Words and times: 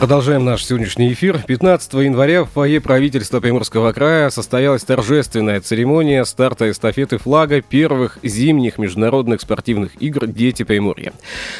Продолжаем 0.00 0.46
наш 0.46 0.64
сегодняшний 0.64 1.12
эфир. 1.12 1.42
15 1.46 1.92
января 1.92 2.44
в 2.44 2.48
фойе 2.48 2.80
правительства 2.80 3.38
Приморского 3.38 3.92
края 3.92 4.30
состоялась 4.30 4.82
торжественная 4.82 5.60
церемония 5.60 6.24
старта 6.24 6.70
эстафеты 6.70 7.18
флага 7.18 7.60
первых 7.60 8.18
зимних 8.22 8.78
международных 8.78 9.42
спортивных 9.42 10.00
игр 10.00 10.26
«Дети 10.26 10.62
Приморья». 10.62 11.12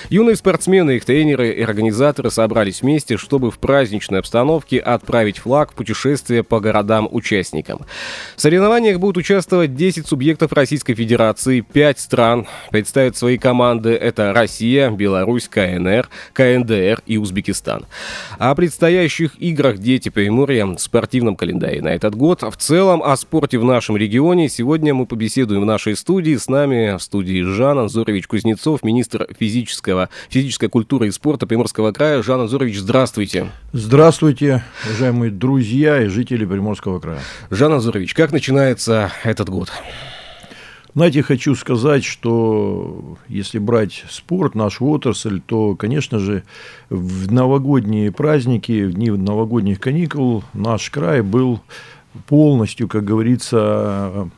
Юные 0.08 0.36
спортсмены, 0.36 0.92
их 0.92 1.04
тренеры 1.04 1.50
и 1.50 1.62
организаторы 1.62 2.30
собрались 2.30 2.80
вместе, 2.80 3.18
чтобы 3.18 3.50
в 3.50 3.58
праздничной 3.58 4.20
обстановке 4.20 4.78
отправить 4.78 5.36
флаг 5.36 5.72
в 5.72 5.74
путешествие 5.74 6.42
по 6.42 6.60
городам-участникам. 6.60 7.84
В 8.36 8.40
соревнованиях 8.40 8.98
будут 8.98 9.18
участвовать 9.18 9.76
10 9.76 10.06
субъектов 10.06 10.54
Российской 10.54 10.94
Федерации, 10.94 11.60
5 11.60 12.00
стран. 12.00 12.48
Представят 12.70 13.18
свои 13.18 13.36
команды– 13.36 13.90
это 13.90 14.32
Россия, 14.32 14.88
Беларусь, 14.88 15.46
КНР, 15.46 16.08
КНДР 16.32 17.02
и 17.04 17.18
Узбекистан. 17.18 17.84
О 18.38 18.54
предстоящих 18.54 19.40
играх 19.40 19.78
«Дети 19.78 20.08
Приморья» 20.08 20.66
в 20.66 20.78
спортивном 20.78 21.36
календаре 21.36 21.82
на 21.82 21.88
этот 21.88 22.14
год. 22.14 22.42
В 22.42 22.56
целом 22.56 23.02
о 23.02 23.16
спорте 23.16 23.58
в 23.58 23.64
нашем 23.64 23.96
регионе 23.96 24.48
сегодня 24.48 24.94
мы 24.94 25.06
побеседуем 25.06 25.62
в 25.62 25.66
нашей 25.66 25.96
студии. 25.96 26.36
С 26.36 26.48
нами 26.48 26.96
в 26.96 27.02
студии 27.02 27.42
Жан 27.42 27.78
Анзорович 27.78 28.26
Кузнецов, 28.26 28.82
министр 28.82 29.26
физического, 29.38 30.08
физической 30.28 30.68
культуры 30.68 31.08
и 31.08 31.10
спорта 31.10 31.46
Приморского 31.46 31.92
края. 31.92 32.22
Жан 32.22 32.40
Анзорович, 32.40 32.78
здравствуйте. 32.78 33.50
Здравствуйте, 33.72 34.62
уважаемые 34.86 35.30
друзья 35.30 36.02
и 36.02 36.06
жители 36.06 36.44
Приморского 36.44 37.00
края. 37.00 37.20
Жан 37.50 37.72
Анзорович, 37.72 38.14
как 38.14 38.32
начинается 38.32 39.12
этот 39.24 39.48
год? 39.48 39.70
Знаете, 40.94 41.22
хочу 41.22 41.54
сказать, 41.54 42.04
что 42.04 43.16
если 43.28 43.58
брать 43.58 44.04
спорт, 44.08 44.56
нашу 44.56 44.86
отрасль, 44.88 45.40
то, 45.40 45.76
конечно 45.76 46.18
же, 46.18 46.42
в 46.88 47.32
новогодние 47.32 48.10
праздники, 48.10 48.84
в 48.84 48.94
дни 48.94 49.10
новогодних 49.10 49.78
каникул 49.78 50.42
наш 50.52 50.90
край 50.90 51.22
был 51.22 51.60
полностью, 52.26 52.88
как 52.88 53.04
говорится, 53.04 54.28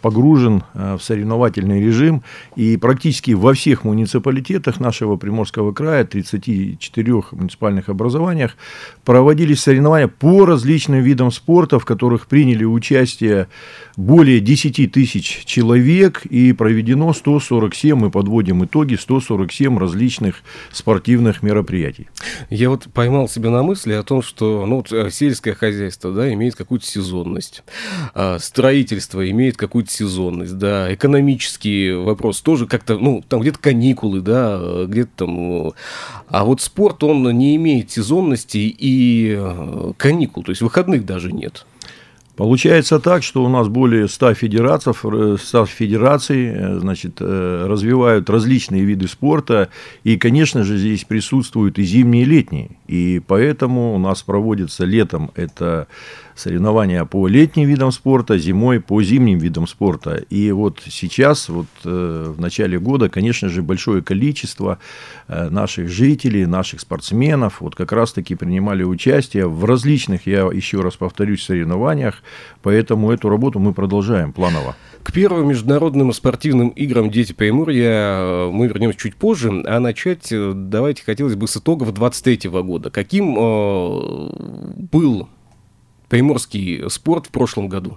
погружен 0.00 0.64
э, 0.74 0.96
в 0.98 1.02
соревновательный 1.02 1.80
режим, 1.80 2.22
и 2.56 2.76
практически 2.76 3.32
во 3.32 3.54
всех 3.54 3.84
муниципалитетах 3.84 4.80
нашего 4.80 5.16
Приморского 5.16 5.72
края, 5.72 6.04
34 6.04 7.22
муниципальных 7.32 7.88
образованиях, 7.88 8.56
проводились 9.04 9.60
соревнования 9.60 10.08
по 10.08 10.44
различным 10.44 11.02
видам 11.02 11.30
спорта, 11.30 11.78
в 11.78 11.84
которых 11.84 12.26
приняли 12.26 12.64
участие 12.64 13.48
более 13.96 14.40
10 14.40 14.92
тысяч 14.92 15.44
человек, 15.44 16.24
и 16.26 16.52
проведено 16.52 17.12
147, 17.12 17.96
мы 17.96 18.10
подводим 18.10 18.64
итоги, 18.64 18.94
147 18.94 19.78
различных 19.78 20.42
спортивных 20.72 21.42
мероприятий. 21.42 22.08
Я 22.50 22.70
вот 22.70 22.88
поймал 22.92 23.28
себя 23.28 23.50
на 23.50 23.62
мысли 23.62 23.92
о 23.92 24.02
том, 24.02 24.22
что 24.22 24.66
ну, 24.66 24.76
вот, 24.76 24.92
э, 24.92 25.10
сельское 25.10 25.54
хозяйство 25.54 26.12
да, 26.12 26.32
имеет 26.32 26.54
какую-то 26.54 26.86
сезонность, 26.86 27.62
а 28.14 28.38
строительство 28.38 29.28
имеет 29.30 29.56
какую-то 29.62 29.90
сезонность, 29.90 30.58
да, 30.58 30.92
экономический 30.92 31.92
вопрос 31.92 32.40
тоже 32.40 32.66
как-то, 32.66 32.98
ну, 32.98 33.22
там 33.28 33.40
где-то 33.40 33.58
каникулы, 33.58 34.20
да, 34.20 34.84
где-то 34.86 35.10
там... 35.14 35.72
А 36.28 36.44
вот 36.44 36.60
спорт, 36.60 37.04
он 37.04 37.22
не 37.38 37.54
имеет 37.56 37.90
сезонности 37.90 38.58
и 38.58 39.36
э, 39.38 39.92
каникул, 39.96 40.42
то 40.42 40.50
есть 40.50 40.62
выходных 40.62 41.06
даже 41.06 41.32
нет. 41.32 41.64
Получается 42.36 42.98
так, 42.98 43.22
что 43.22 43.44
у 43.44 43.48
нас 43.48 43.68
более 43.68 44.08
100 44.08 44.34
федераций, 44.34 44.94
100 44.94 45.66
федераций 45.66 46.46
э, 46.46 46.78
значит, 46.80 47.18
э, 47.20 47.66
развивают 47.68 48.30
различные 48.30 48.84
виды 48.84 49.06
спорта, 49.06 49.68
и, 50.02 50.16
конечно 50.16 50.64
же, 50.64 50.78
здесь 50.78 51.04
присутствуют 51.04 51.78
и 51.78 51.84
зимние, 51.84 52.22
и 52.22 52.26
летние. 52.26 52.70
И 52.88 53.20
поэтому 53.26 53.94
у 53.94 53.98
нас 53.98 54.22
проводится 54.22 54.84
летом 54.84 55.30
это 55.34 55.88
соревнования 56.42 57.04
по 57.04 57.26
летним 57.28 57.68
видам 57.68 57.92
спорта, 57.92 58.36
зимой 58.38 58.80
по 58.80 59.02
зимним 59.02 59.38
видам 59.38 59.66
спорта. 59.66 60.16
И 60.28 60.50
вот 60.52 60.80
сейчас, 60.86 61.48
вот 61.48 61.66
э, 61.84 62.34
в 62.36 62.40
начале 62.40 62.78
года, 62.78 63.08
конечно 63.08 63.48
же, 63.48 63.62
большое 63.62 64.02
количество 64.02 64.78
э, 65.28 65.48
наших 65.48 65.88
жителей, 65.88 66.46
наших 66.46 66.80
спортсменов, 66.80 67.60
вот 67.60 67.74
как 67.74 67.92
раз-таки 67.92 68.34
принимали 68.34 68.82
участие 68.82 69.46
в 69.46 69.64
различных, 69.64 70.26
я 70.26 70.40
еще 70.52 70.80
раз 70.80 70.96
повторюсь, 70.96 71.42
соревнованиях, 71.42 72.22
поэтому 72.62 73.10
эту 73.10 73.28
работу 73.28 73.58
мы 73.58 73.72
продолжаем 73.72 74.32
планово. 74.32 74.76
К 75.02 75.12
первым 75.12 75.48
международным 75.48 76.12
спортивным 76.12 76.68
играм 76.70 77.10
«Дети 77.10 77.32
Приморья» 77.32 77.90
э, 77.90 78.50
мы 78.52 78.66
вернемся 78.66 78.98
чуть 78.98 79.14
позже, 79.14 79.62
а 79.66 79.78
начать 79.80 80.28
давайте 80.30 81.04
хотелось 81.04 81.36
бы 81.36 81.46
с 81.46 81.56
итогов 81.56 81.94
23 81.94 82.50
года. 82.50 82.90
Каким 82.90 83.36
э, 83.38 84.72
был 84.92 85.28
приморский 86.12 86.90
спорт 86.90 87.28
в 87.28 87.30
прошлом 87.30 87.68
году? 87.68 87.96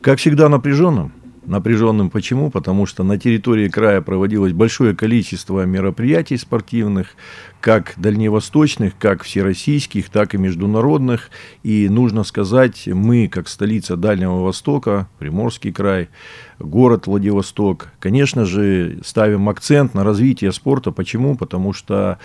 Как 0.00 0.20
всегда 0.20 0.48
напряженным. 0.48 1.12
Напряженным 1.44 2.08
почему? 2.08 2.52
Потому 2.52 2.86
что 2.86 3.02
на 3.02 3.18
территории 3.18 3.68
края 3.68 4.00
проводилось 4.00 4.52
большое 4.52 4.94
количество 4.94 5.66
мероприятий 5.66 6.36
спортивных, 6.36 7.16
как 7.60 7.94
дальневосточных, 7.96 8.96
как 8.96 9.24
всероссийских, 9.24 10.08
так 10.08 10.36
и 10.36 10.38
международных. 10.38 11.30
И 11.64 11.88
нужно 11.88 12.22
сказать, 12.22 12.86
мы, 12.86 13.26
как 13.26 13.48
столица 13.48 13.96
Дальнего 13.96 14.44
Востока, 14.44 15.08
Приморский 15.18 15.72
край, 15.72 16.10
город 16.60 17.08
Владивосток, 17.08 17.88
конечно 17.98 18.44
же, 18.44 19.00
ставим 19.04 19.48
акцент 19.48 19.94
на 19.94 20.04
развитие 20.04 20.52
спорта. 20.52 20.92
Почему? 20.92 21.34
Потому 21.34 21.72
что 21.72 22.20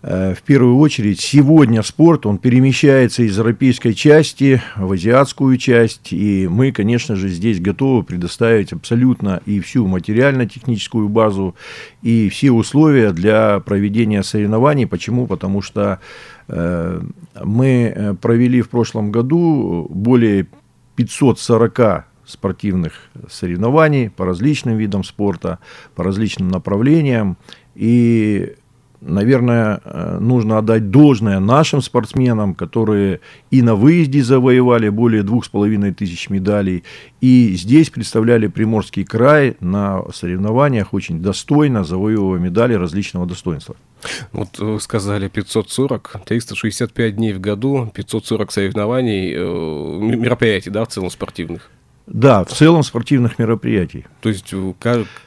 в 0.00 0.42
первую 0.44 0.78
очередь, 0.78 1.20
сегодня 1.20 1.82
спорт, 1.82 2.24
он 2.24 2.38
перемещается 2.38 3.24
из 3.24 3.36
европейской 3.36 3.94
части 3.94 4.62
в 4.76 4.92
азиатскую 4.92 5.56
часть, 5.56 6.12
и 6.12 6.46
мы, 6.48 6.70
конечно 6.70 7.16
же, 7.16 7.28
здесь 7.28 7.60
готовы 7.60 8.04
предоставить 8.04 8.72
абсолютно 8.72 9.42
и 9.44 9.58
всю 9.58 9.88
материально-техническую 9.88 11.08
базу, 11.08 11.56
и 12.02 12.28
все 12.28 12.52
условия 12.52 13.10
для 13.10 13.58
проведения 13.58 14.22
соревнований. 14.22 14.86
Почему? 14.86 15.26
Потому 15.26 15.62
что 15.62 15.98
э, 16.46 17.02
мы 17.42 17.92
э, 17.94 18.14
провели 18.14 18.62
в 18.62 18.68
прошлом 18.68 19.10
году 19.10 19.88
более 19.90 20.46
540 20.94 22.04
спортивных 22.24 22.92
соревнований 23.28 24.10
по 24.10 24.26
различным 24.26 24.76
видам 24.76 25.02
спорта, 25.02 25.58
по 25.96 26.04
различным 26.04 26.48
направлениям, 26.48 27.36
и 27.74 28.54
наверное, 29.00 29.80
э, 29.84 30.18
нужно 30.20 30.58
отдать 30.58 30.90
должное 30.90 31.40
нашим 31.40 31.82
спортсменам, 31.82 32.54
которые 32.54 33.20
и 33.50 33.62
на 33.62 33.74
выезде 33.74 34.22
завоевали 34.22 34.88
более 34.88 35.22
двух 35.22 35.44
с 35.44 35.48
половиной 35.48 35.92
тысяч 35.92 36.30
медалей, 36.30 36.84
и 37.20 37.54
здесь 37.54 37.90
представляли 37.90 38.46
Приморский 38.46 39.04
край 39.04 39.56
на 39.60 40.02
соревнованиях 40.12 40.94
очень 40.94 41.20
достойно, 41.20 41.84
завоевывая 41.84 42.38
медали 42.38 42.74
различного 42.74 43.26
достоинства. 43.26 43.76
Вот 44.32 44.58
вы 44.58 44.80
сказали 44.80 45.28
540, 45.28 46.20
365 46.24 47.16
дней 47.16 47.32
в 47.32 47.40
году, 47.40 47.90
540 47.94 48.52
соревнований, 48.52 49.32
э, 49.34 50.16
мероприятий, 50.16 50.70
да, 50.70 50.84
в 50.84 50.88
целом 50.88 51.10
спортивных. 51.10 51.70
Да, 52.10 52.42
в 52.42 52.48
целом 52.48 52.82
спортивных 52.82 53.38
мероприятий. 53.38 54.06
То 54.20 54.30
есть, 54.30 54.48
э, 54.52 54.72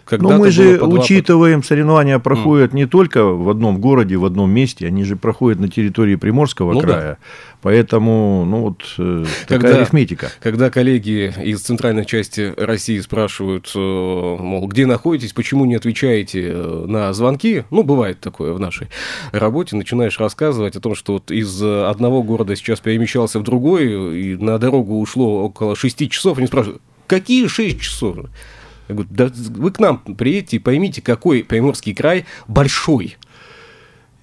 когда 0.04 0.30
Но 0.30 0.38
мы 0.38 0.50
же 0.50 0.80
по 0.80 0.86
учитываем, 0.86 1.63
соревнования 1.63 2.18
проходят 2.18 2.72
mm. 2.72 2.75
не 2.75 2.86
только 2.88 3.24
в 3.24 3.50
одном 3.50 3.80
городе, 3.80 4.18
в 4.18 4.25
одном 4.25 4.50
месте, 4.51 4.88
они 4.88 5.04
же 5.04 5.16
проходят 5.16 5.60
на 5.60 5.68
территории 5.68 6.16
Приморского 6.16 6.74
ну, 6.74 6.81
края. 6.81 7.18
Да. 7.22 7.28
Поэтому, 7.62 8.44
ну 8.46 8.62
вот, 8.62 8.84
э, 8.98 9.24
такая 9.48 9.60
когда, 9.60 9.78
арифметика. 9.78 10.31
Когда 10.40 10.72
коллеги 10.72 11.31
из 11.44 11.62
центральной 11.62 12.06
части 12.06 12.54
России 12.58 13.00
спрашивают, 13.00 13.72
э, 13.75 13.80
мол, 13.80 14.68
где 14.68 14.88
находитесь, 14.88 15.34
почему 15.34 15.66
не 15.66 15.75
отвечаете 15.75 16.52
э, 16.54 16.86
на 16.88 17.13
звонки, 17.13 17.63
ну, 17.69 17.84
бывает 17.84 18.19
такое 18.19 18.54
в 18.54 18.60
нашей 18.60 18.88
работе, 19.31 19.75
начинаешь 19.75 20.19
рассказывать 20.19 20.75
о 20.75 20.80
том, 20.80 20.96
что 20.96 21.13
вот 21.13 21.30
из 21.30 21.62
одного 21.62 22.24
города 22.24 22.56
сейчас 22.56 22.80
перемещался 22.80 23.40
в 23.40 23.44
другой, 23.44 24.19
и 24.19 24.36
на 24.36 24.57
дорогу 24.57 25.00
ушло 25.00 25.44
около 25.44 25.75
6 25.75 26.10
часов, 26.10 26.40
они 26.40 26.48
спрашивают, 26.48 26.81
какие 27.06 27.46
6 27.48 27.80
часов? 27.80 28.18
Я 28.88 28.96
говорю, 28.96 29.10
да 29.12 29.31
вы 29.56 29.72
к 29.72 29.80
нам 29.80 30.00
приедете 30.00 30.57
и 30.57 30.60
поймите, 30.60 31.02
какой 31.02 31.44
Приморский 31.44 31.94
край 31.94 32.25
большой. 32.48 33.18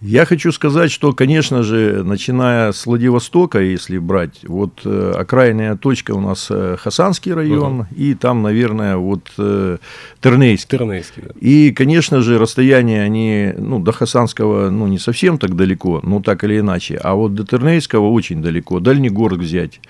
Я 0.01 0.27
хочу 0.27 0.53
сказать, 0.53 0.93
что, 0.93 1.13
конечно 1.13 1.65
же, 1.65 2.05
начиная 2.05 2.71
с 2.71 2.87
Владивостока, 2.87 3.61
если 3.61 3.99
брать, 3.99 4.41
вот 4.45 4.83
э, 4.85 5.13
окраинная 5.17 5.77
точка 5.77 6.13
у 6.13 6.21
нас 6.21 6.47
э, 6.51 6.77
Хасанский 6.79 7.33
район, 7.33 7.81
угу. 7.81 7.87
и 7.97 8.15
там, 8.15 8.43
наверное, 8.43 8.97
вот 8.97 9.29
э, 9.39 9.79
Тернейский. 10.21 10.79
Тернейский, 10.79 11.23
да. 11.27 11.35
И, 11.41 11.73
конечно 11.73 12.21
же, 12.21 12.39
расстояние 12.39 13.03
они, 13.03 13.53
ну, 13.59 13.81
до 13.81 13.91
Хасанского, 13.91 14.71
ну, 14.71 14.87
не 14.87 15.01
совсем 15.01 15.37
так 15.37 15.57
далеко, 15.57 16.01
но 16.05 16.23
так 16.23 16.45
или 16.45 16.61
иначе, 16.61 16.97
а 17.03 17.15
вот 17.15 17.35
до 17.35 17.45
Тернейского 17.45 18.09
очень 18.09 18.41
далеко, 18.41 18.79
дальний 18.79 19.11
город 19.11 19.41
взять. 19.41 19.81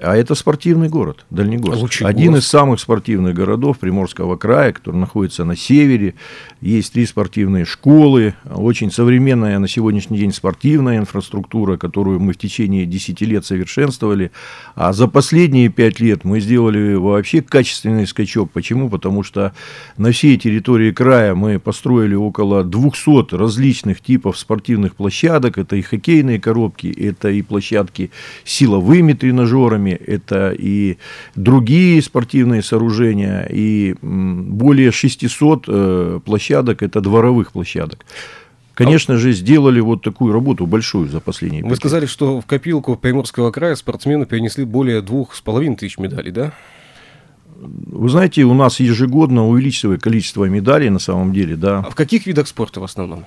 А 0.00 0.16
это 0.16 0.34
спортивный 0.34 0.88
город, 0.88 1.24
Дальнегорск. 1.30 1.82
Лучегорск. 1.82 2.16
Один 2.16 2.36
из 2.36 2.46
самых 2.46 2.78
спортивных 2.78 3.34
городов 3.34 3.78
Приморского 3.78 4.36
края, 4.36 4.72
который 4.72 4.96
находится 4.96 5.44
на 5.44 5.56
севере. 5.56 6.14
Есть 6.60 6.92
три 6.92 7.04
спортивные 7.04 7.64
школы, 7.64 8.34
очень 8.48 8.92
современная 8.92 9.58
на 9.58 9.66
сегодняшний 9.66 10.18
день 10.18 10.32
спортивная 10.32 10.98
инфраструктура, 10.98 11.76
которую 11.76 12.20
мы 12.20 12.32
в 12.32 12.38
течение 12.38 12.86
10 12.86 13.20
лет 13.22 13.44
совершенствовали. 13.44 14.30
А 14.76 14.92
за 14.92 15.08
последние 15.08 15.68
5 15.68 16.00
лет 16.00 16.24
мы 16.24 16.38
сделали 16.40 16.94
вообще 16.94 17.42
качественный 17.42 18.06
скачок. 18.06 18.52
Почему? 18.52 18.88
Потому 18.90 19.24
что 19.24 19.52
на 19.96 20.12
всей 20.12 20.36
территории 20.38 20.92
края 20.92 21.34
мы 21.34 21.58
построили 21.58 22.14
около 22.14 22.62
200 22.62 23.34
различных 23.34 24.00
типов 24.00 24.38
спортивных 24.38 24.94
площадок. 24.94 25.58
Это 25.58 25.74
и 25.74 25.82
хоккейные 25.82 26.40
коробки, 26.40 26.86
это 26.86 27.30
и 27.30 27.42
площадки 27.42 28.12
с 28.44 28.52
силовыми 28.52 29.12
тренажерами, 29.12 29.87
программе 29.88 29.94
это 29.96 30.54
и 30.58 30.98
другие 31.34 32.02
спортивные 32.02 32.62
сооружения, 32.62 33.46
и 33.50 33.94
более 34.02 34.92
600 34.92 35.64
э, 35.68 36.20
площадок, 36.24 36.82
это 36.82 37.00
дворовых 37.00 37.52
площадок. 37.52 38.04
Конечно 38.74 39.16
же, 39.16 39.32
сделали 39.32 39.80
вот 39.80 40.02
такую 40.02 40.32
работу 40.32 40.66
большую 40.66 41.08
за 41.08 41.18
последние 41.20 41.64
Вы 41.64 41.74
сказали, 41.74 42.06
что 42.06 42.40
в 42.40 42.46
копилку 42.46 42.96
Приморского 42.96 43.50
края 43.50 43.74
спортсмены 43.74 44.24
перенесли 44.24 44.64
более 44.64 45.02
двух 45.02 45.34
с 45.34 45.40
половиной 45.40 45.76
тысяч 45.76 45.98
медалей, 45.98 46.30
да? 46.30 46.52
Вы 47.60 48.08
знаете, 48.08 48.44
у 48.44 48.54
нас 48.54 48.78
ежегодно 48.78 49.48
увеличивается 49.48 50.04
количество 50.04 50.44
медалей 50.44 50.90
на 50.90 51.00
самом 51.00 51.32
деле, 51.32 51.56
да. 51.56 51.78
А 51.80 51.90
в 51.90 51.96
каких 51.96 52.26
видах 52.26 52.46
спорта 52.46 52.78
в 52.80 52.84
основном? 52.84 53.24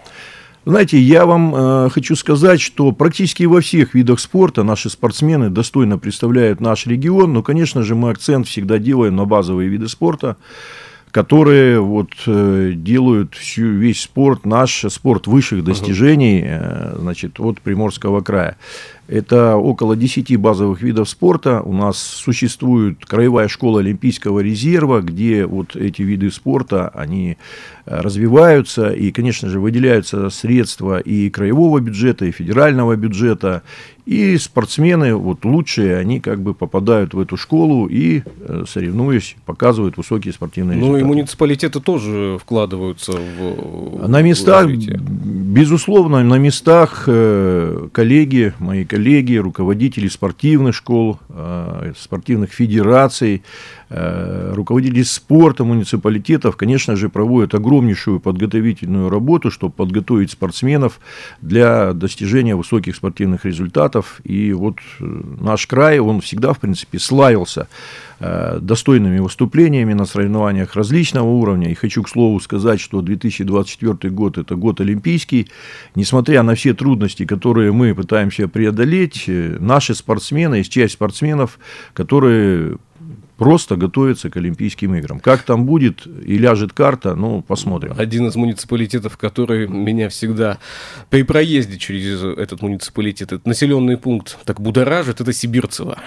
Знаете, 0.64 1.00
я 1.00 1.26
вам 1.26 1.56
э, 1.56 1.90
хочу 1.90 2.16
сказать, 2.16 2.62
что 2.62 2.92
практически 2.92 3.44
во 3.44 3.62
всех 3.62 3.96
видах 3.96 4.20
спорта 4.20 4.62
наши 4.62 4.92
спортсмены 4.92 5.50
достойно 5.50 5.98
представляют 5.98 6.62
наш 6.62 6.86
регион, 6.86 7.34
но, 7.34 7.42
конечно 7.42 7.82
же, 7.82 7.96
мы 7.96 8.12
акцент 8.12 8.48
всегда 8.48 8.78
делаем 8.78 9.16
на 9.16 9.26
базовые 9.26 9.70
виды 9.70 9.88
спорта, 9.88 10.38
которые 11.10 11.80
вот, 11.80 12.12
э, 12.28 12.74
делают 12.76 13.34
всю, 13.34 13.72
весь 13.72 14.02
спорт, 14.02 14.46
наш 14.46 14.86
спорт 14.90 15.26
высших 15.26 15.64
достижений, 15.64 16.44
э, 16.46 16.96
значит, 17.00 17.40
от 17.40 17.60
Приморского 17.60 18.22
края. 18.22 18.56
Это 19.12 19.58
около 19.58 19.98
10 19.98 20.38
базовых 20.38 20.82
видов 20.82 21.10
спорта. 21.10 21.62
У 21.62 21.74
нас 21.74 21.98
существует 21.98 23.06
краевая 23.06 23.50
школа 23.50 23.82
Олимпийского 23.82 24.40
резерва, 24.40 25.02
где 25.02 25.46
вот 25.46 25.76
эти 25.76 26.02
виды 26.02 26.32
спорта, 26.32 26.88
они 26.88 27.36
э, 27.86 28.00
развиваются. 28.00 28.92
И, 28.92 29.12
конечно 29.12 29.50
же, 29.50 29.60
выделяются 29.60 30.30
средства 30.30 30.98
и 31.00 31.30
краевого 31.30 31.82
бюджета, 31.82 32.24
и 32.24 32.32
федерального 32.32 32.96
бюджета. 32.96 33.64
И 34.06 34.38
спортсмены, 34.38 35.16
вот 35.16 35.46
лучшие, 35.46 35.98
они 35.98 36.20
как 36.20 36.42
бы 36.42 36.54
попадают 36.54 37.14
в 37.14 37.20
эту 37.20 37.38
школу 37.38 37.88
и, 37.88 38.24
э, 38.42 38.64
соревнуясь, 38.68 39.36
показывают 39.46 39.98
высокие 39.98 40.34
спортивные 40.34 40.78
ну, 40.78 40.86
результаты. 40.86 41.04
Ну 41.04 41.12
и 41.12 41.16
муниципалитеты 41.16 41.80
тоже 41.80 42.38
вкладываются 42.42 43.14
в 43.14 44.08
На 44.08 44.22
местах, 44.22 44.68
в 44.68 44.72
безусловно, 45.52 46.24
на 46.24 46.36
местах 46.36 47.04
э, 47.08 47.88
коллеги, 47.92 48.54
мои 48.60 48.86
коллеги, 48.86 49.36
руководители 49.36 50.08
спортивных 50.08 50.76
школ, 50.76 51.20
э, 51.30 51.94
спортивных 51.98 52.52
федераций, 52.52 53.44
руководители 53.92 55.04
спорта 55.04 55.64
муниципалитетов, 55.64 56.56
конечно 56.56 56.96
же, 56.96 57.10
проводят 57.10 57.54
огромнейшую 57.54 58.20
подготовительную 58.20 59.10
работу, 59.10 59.52
чтобы 59.52 59.74
подготовить 59.74 60.32
спортсменов 60.32 61.00
для 61.42 61.94
достижения 61.94 62.56
высоких 62.56 62.96
спортивных 62.96 63.46
результатов. 63.46 64.22
И 64.24 64.54
вот 64.54 64.78
э, 65.00 65.22
наш 65.42 65.68
край, 65.68 66.00
он 66.00 66.22
всегда, 66.22 66.54
в 66.54 66.60
принципе, 66.60 67.00
славился 67.00 67.68
э, 68.20 68.60
достойными 68.62 69.20
выступлениями 69.20 69.94
на 69.94 70.06
соревнованиях 70.06 70.76
различного 70.76 71.28
уровня. 71.28 71.70
И 71.70 71.74
хочу, 71.74 72.04
к 72.04 72.10
слову, 72.10 72.40
сказать, 72.40 72.80
что 72.80 73.02
2024 73.02 74.14
год– 74.14 74.38
это 74.38 74.56
год 74.56 74.80
олимпийский. 74.80 75.50
Несмотря 75.96 76.44
на 76.44 76.56
все 76.56 76.74
трудности, 76.74 77.26
которые 77.26 77.72
мы 77.72 77.94
пытаемся 77.94 78.48
преодолеть, 78.48 79.26
наши 79.28 79.96
спортсмены, 79.96 80.56
есть 80.56 80.72
часть 80.72 80.94
спортсменов, 80.94 81.60
которые 81.94 82.78
просто 83.42 83.76
готовится 83.76 84.30
к 84.30 84.38
Олимпийским 84.38 84.94
играм. 84.94 85.20
Как 85.20 85.42
там 85.42 85.66
будет 85.66 86.06
и 86.06 86.38
ляжет 86.38 86.74
карта, 86.74 87.16
ну, 87.16 87.42
посмотрим. 87.42 87.96
Один 87.98 88.28
из 88.28 88.36
муниципалитетов, 88.36 89.18
который 89.18 89.68
меня 89.68 90.10
всегда 90.10 90.60
при 91.10 91.24
проезде 91.24 91.80
через 91.80 92.22
этот 92.22 92.62
муниципалитет, 92.62 93.32
этот 93.32 93.48
населенный 93.48 93.98
пункт 93.98 94.38
так 94.46 94.62
будоражит, 94.62 95.22
это 95.22 95.34
Сибирцево 95.34 95.98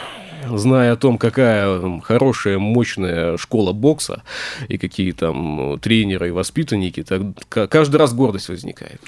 зная 0.53 0.93
о 0.93 0.97
том, 0.97 1.19
какая 1.19 2.01
хорошая, 2.01 2.59
мощная 2.59 3.37
школа 3.37 3.73
бокса 3.73 4.23
и 4.69 4.79
какие 4.79 5.13
там 5.13 5.79
тренеры 5.81 6.29
и 6.29 6.31
воспитанники, 6.31 7.03
так 7.03 7.23
каждый 7.71 7.97
раз 7.97 8.15
гордость 8.15 8.49
возникает. 8.49 9.01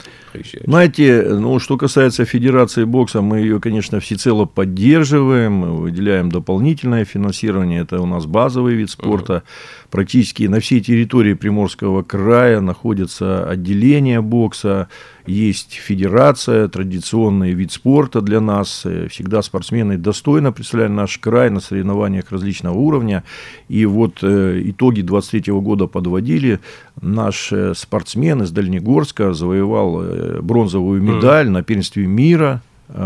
Знаете, 0.65 1.23
ну, 1.29 1.59
что 1.59 1.77
касается 1.77 2.25
Федерации 2.25 2.85
бокса, 2.85 3.23
мы 3.23 3.41
ее, 3.41 3.61
конечно, 3.61 4.00
всецело 4.00 4.44
поддерживаем, 4.44 5.77
выделяем 5.77 6.31
дополнительное 6.31 7.05
финансирование, 7.05 7.83
это 7.83 8.00
у 8.00 8.06
нас 8.06 8.27
базовый 8.27 8.75
вид 8.75 8.91
спорта. 8.91 9.33
Uh-huh. 9.35 9.87
Практически 9.91 10.44
на 10.44 10.61
всей 10.61 10.81
территории 10.81 11.35
Приморского 11.35 12.03
края 12.03 12.61
находятся 12.61 13.49
отделения 13.49 14.21
бокса, 14.21 14.88
есть 15.26 15.75
федерация, 15.75 16.69
традиционный 16.69 17.52
вид 17.52 17.73
спорта 17.73 18.20
для 18.20 18.40
нас. 18.40 18.82
Э, 18.84 19.08
всегда 19.08 19.43
спортсмены 19.43 19.99
достойно 19.99 20.52
представляли 20.52 20.93
наш 20.93 21.19
край 21.19 21.50
на 21.50 21.61
соревнованиях 21.61 22.31
различного 22.31 22.75
уровня. 22.75 23.25
И 23.69 23.84
вот 23.87 24.19
э, 24.23 24.62
итоги 24.64 25.02
23 25.02 25.52
года 25.55 25.87
подводили. 25.87 26.61
Наш 27.00 27.52
э, 27.52 27.75
спортсмен 27.75 28.43
из 28.43 28.50
Дальнегорска 28.50 29.32
завоевал 29.34 30.02
бронзовую 30.43 31.02
медаль 31.02 31.46
mm. 31.46 31.50
на 31.50 31.62
первенстве 31.62 32.06
мира 32.06 32.62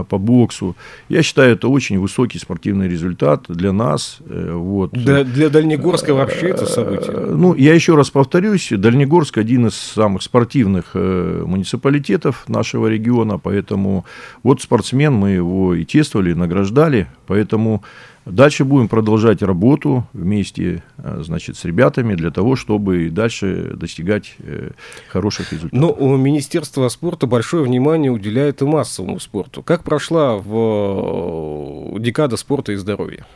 по 0.08 0.18
боксу. 0.18 0.76
Я 1.08 1.22
считаю, 1.22 1.54
это 1.54 1.68
очень 1.68 1.98
высокий 1.98 2.38
спортивный 2.38 2.88
результат 2.88 3.44
для 3.48 3.72
нас. 3.72 4.18
Э, 4.26 4.52
вот. 4.54 4.92
Для, 4.92 5.24
для 5.24 5.48
Дальнегорска 5.48 6.14
вообще 6.14 6.48
это 6.48 6.66
событие? 6.66 7.12
Э, 7.14 7.34
ну, 7.34 7.54
я 7.54 7.74
еще 7.74 7.94
раз 7.94 8.10
повторюсь, 8.10 8.68
Дальнегорск 8.70 9.38
один 9.38 9.66
из 9.66 9.74
самых 9.74 10.22
спортивных 10.22 10.94
муниципалитетов 10.94 12.48
нашего 12.48 12.86
региона, 12.86 13.38
поэтому 13.38 14.04
вот 14.42 14.62
спортсмен, 14.62 15.12
мы 15.14 15.30
его 15.30 15.74
и 15.74 15.84
тестовали, 15.84 16.32
и 16.32 16.34
награждали, 16.34 17.08
поэтому 17.26 17.82
Дальше 18.26 18.64
будем 18.64 18.88
продолжать 18.88 19.42
работу 19.42 20.06
вместе 20.12 20.82
э, 20.98 21.22
значит, 21.24 21.56
с 21.56 21.64
ребятами 21.64 22.14
для 22.14 22.30
того, 22.30 22.54
чтобы 22.54 23.08
дальше 23.08 23.72
достигать 23.74 24.34
э, 24.40 24.70
хороших 25.08 25.52
результатов. 25.52 25.78
Но 25.78 25.96
ну, 25.98 26.16
Министерство 26.16 26.88
спорта 26.88 27.26
большое 27.26 27.64
внимание 27.64 28.10
уделяет 28.10 28.60
и 28.60 28.66
массовому 28.66 29.20
спорту. 29.20 29.62
Как 29.62 29.84
прошла 29.84 30.36
в 30.36 31.96
э, 31.96 31.98
декада 32.00 32.36
спорта 32.36 32.72
и 32.72 32.76
здоровья? 32.76 33.26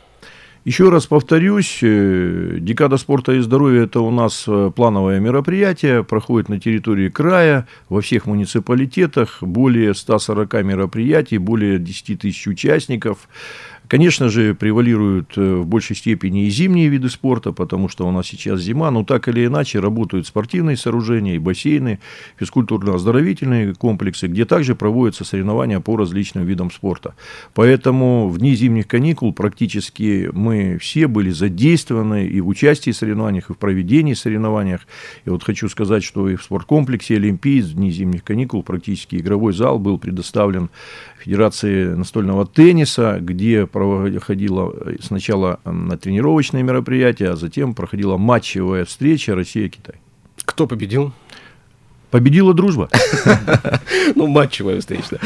Еще 0.65 0.89
раз 0.89 1.05
повторюсь, 1.05 1.77
декада 1.79 2.97
спорта 2.97 3.33
и 3.33 3.39
здоровья– 3.39 3.83
это 3.83 3.99
у 3.99 4.09
нас 4.09 4.49
плановое 4.75 5.19
мероприятие, 5.19 6.03
проходит 6.03 6.49
на 6.49 6.59
территории 6.59 7.09
края, 7.09 7.67
во 7.87 8.01
всех 8.01 8.25
муниципалитетах, 8.25 9.43
более 9.43 9.93
140 9.93 10.63
мероприятий, 10.63 11.37
более 11.37 11.77
10 11.77 12.19
тысяч 12.19 12.47
участников. 12.47 13.29
Конечно 13.87 14.29
же, 14.29 14.55
превалируют 14.55 15.37
э, 15.37 15.55
в 15.55 15.67
большей 15.67 15.95
степени 15.95 16.45
и 16.45 16.49
зимние 16.49 16.87
виды 16.87 17.09
спорта, 17.09 17.51
потому 17.51 17.87
что 17.87 18.07
у 18.07 18.11
нас 18.11 18.27
сейчас 18.27 18.61
зима, 18.61 18.89
но 18.89 19.03
так 19.03 19.27
или 19.27 19.45
иначе 19.45 19.79
работают 19.79 20.25
спортивные 20.25 20.75
сооружения, 20.75 21.35
и 21.35 21.39
бассейны, 21.39 21.99
физкультурно-оздоровительные 22.39 23.75
комплексы, 23.75 24.27
где 24.27 24.45
также 24.45 24.75
проводятся 24.75 25.23
соревнования 25.23 25.79
по 25.79 25.97
различным 25.97 26.45
видам 26.45 26.71
спорта. 26.71 27.13
Поэтому 27.53 28.27
в 28.29 28.39
дни 28.39 28.55
зимних 28.55 28.87
каникул 28.87 29.33
практически 29.33 30.29
мы 30.33 30.77
все 30.79 31.07
были 31.07 31.29
задействованы 31.29 32.25
и 32.25 32.41
в 32.41 32.47
участии 32.47 32.91
в 32.91 32.97
соревнованиях, 32.97 33.49
и 33.49 33.53
в 33.53 33.57
проведении 33.57 34.13
соревнованиях. 34.13 34.81
И 35.25 35.29
вот 35.29 35.43
хочу 35.43 35.69
сказать, 35.69 36.03
что 36.03 36.27
и 36.27 36.35
в 36.35 36.43
спорткомплексе 36.43 37.17
Олимпийц 37.17 37.65
в 37.65 37.75
дни 37.75 37.91
зимних 37.91 38.23
каникул 38.23 38.63
практически 38.63 39.17
игровой 39.17 39.53
зал 39.53 39.77
был 39.77 39.99
предоставлен 39.99 40.69
Федерации 41.25 41.85
настольного 41.85 42.45
тенниса, 42.45 43.17
где 43.19 43.65
проходило 43.75 44.73
сначала 45.01 45.59
тренировочное 46.01 46.63
мероприятие, 46.63 47.31
а 47.31 47.35
затем 47.35 47.73
проходила 47.73 48.15
матчевая 48.15 48.85
встреча 48.85 49.35
Россия-Китай. 49.35 49.95
Кто 50.45 50.65
победил? 50.65 51.11
Победила 52.11 52.53
дружба. 52.53 52.89
Ну, 54.15 54.27
матчевая 54.27 54.79
встреча. 54.79 55.19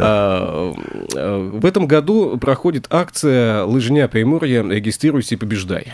А, 0.00 0.74
а, 1.14 1.50
в 1.50 1.66
этом 1.66 1.86
году 1.86 2.38
проходит 2.38 2.86
акция 2.90 3.64
«Лыжня 3.64 4.08
Приморья. 4.08 4.64
Регистрируйся 4.64 5.34
и 5.34 5.38
побеждай». 5.38 5.92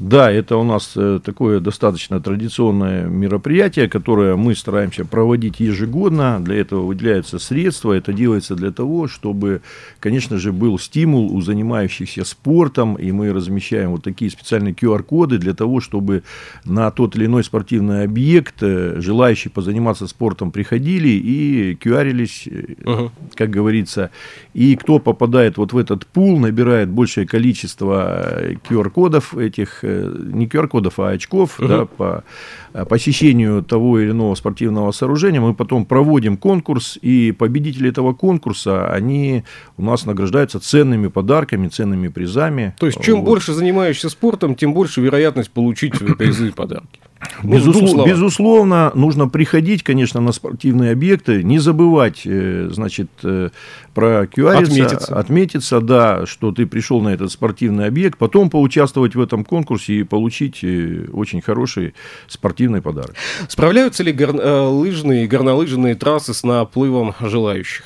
Да, 0.00 0.32
это 0.32 0.56
у 0.56 0.64
нас 0.64 0.94
э, 0.96 1.20
такое 1.22 1.60
достаточно 1.60 2.22
традиционное 2.22 3.04
мероприятие, 3.04 3.86
которое 3.86 4.34
мы 4.34 4.54
стараемся 4.54 5.04
проводить 5.04 5.60
ежегодно. 5.60 6.40
Для 6.40 6.56
этого 6.56 6.86
выделяются 6.86 7.38
средства. 7.38 7.92
Это 7.92 8.14
делается 8.14 8.54
для 8.54 8.70
того, 8.70 9.08
чтобы, 9.08 9.60
конечно 10.00 10.38
же, 10.38 10.52
был 10.52 10.78
стимул 10.78 11.30
у 11.30 11.42
занимающихся 11.42 12.24
спортом. 12.24 12.94
И 12.94 13.12
мы 13.12 13.30
размещаем 13.34 13.90
вот 13.90 14.02
такие 14.02 14.30
специальные 14.30 14.72
QR-коды 14.72 15.36
для 15.36 15.52
того, 15.52 15.82
чтобы 15.82 16.22
на 16.64 16.90
тот 16.90 17.14
или 17.16 17.26
иной 17.26 17.44
спортивный 17.44 18.04
объект 18.04 18.62
э, 18.62 19.02
желающие 19.02 19.50
позаниматься 19.50 20.06
спортом 20.06 20.50
приходили 20.50 21.10
и 21.10 21.74
QR-ились, 21.74 22.48
угу. 22.86 23.12
как 23.34 23.50
говорится. 23.50 24.10
И 24.54 24.76
кто 24.76 24.98
попадает 24.98 25.58
вот 25.58 25.74
в 25.74 25.76
этот 25.76 26.06
пул, 26.06 26.38
набирает 26.38 26.88
большее 26.88 27.26
количество 27.26 28.54
QR-кодов 28.66 29.36
этих 29.36 29.84
не 29.90 30.46
QR-кодов, 30.46 30.98
а 30.98 31.10
очков 31.10 31.58
угу. 31.58 31.68
да, 31.68 31.84
по 31.84 32.24
э, 32.72 32.84
посещению 32.84 33.62
того 33.62 34.00
или 34.00 34.10
иного 34.10 34.34
спортивного 34.34 34.92
сооружения. 34.92 35.40
Мы 35.40 35.54
потом 35.54 35.84
проводим 35.84 36.36
конкурс, 36.36 36.98
и 37.00 37.32
победители 37.32 37.88
этого 37.88 38.12
конкурса, 38.12 38.92
они 38.92 39.44
у 39.76 39.82
нас 39.82 40.06
награждаются 40.06 40.60
ценными 40.60 41.08
подарками, 41.08 41.68
ценными 41.68 42.08
призами. 42.08 42.74
То 42.78 42.86
есть, 42.86 43.00
чем 43.02 43.18
вот. 43.18 43.24
больше 43.24 43.52
занимаешься 43.52 44.08
спортом, 44.08 44.54
тем 44.54 44.74
больше 44.74 45.00
вероятность 45.00 45.50
получить 45.50 45.98
призы 46.18 46.48
и 46.48 46.50
подарки. 46.50 47.00
Ну, 47.42 47.54
безусловно, 47.54 48.08
безусловно, 48.08 48.92
нужно 48.94 49.28
приходить, 49.28 49.82
конечно, 49.82 50.20
на 50.20 50.32
спортивные 50.32 50.92
объекты, 50.92 51.42
не 51.42 51.58
забывать, 51.58 52.22
э, 52.24 52.68
значит, 52.70 53.10
э, 53.22 53.50
про 53.94 54.24
QR, 54.24 54.62
отметиться. 54.62 55.18
отметиться, 55.18 55.80
да, 55.80 56.24
что 56.26 56.50
ты 56.52 56.66
пришел 56.66 57.02
на 57.02 57.10
этот 57.10 57.30
спортивный 57.30 57.86
объект, 57.86 58.18
потом 58.18 58.48
поучаствовать 58.48 59.14
в 59.14 59.20
этом 59.20 59.44
конкурсе 59.44 59.94
и 59.94 60.02
получить 60.02 60.60
э, 60.62 61.08
очень 61.12 61.42
хороший 61.42 61.94
спортивный 62.26 62.80
подарок. 62.80 63.14
Справляются 63.48 64.02
ли 64.02 64.12
гор... 64.12 64.34
лыжные 64.70 65.24
и 65.24 65.26
горнолыжные 65.26 65.94
трассы 65.94 66.32
с 66.32 66.42
наплывом 66.42 67.14
желающих? 67.20 67.84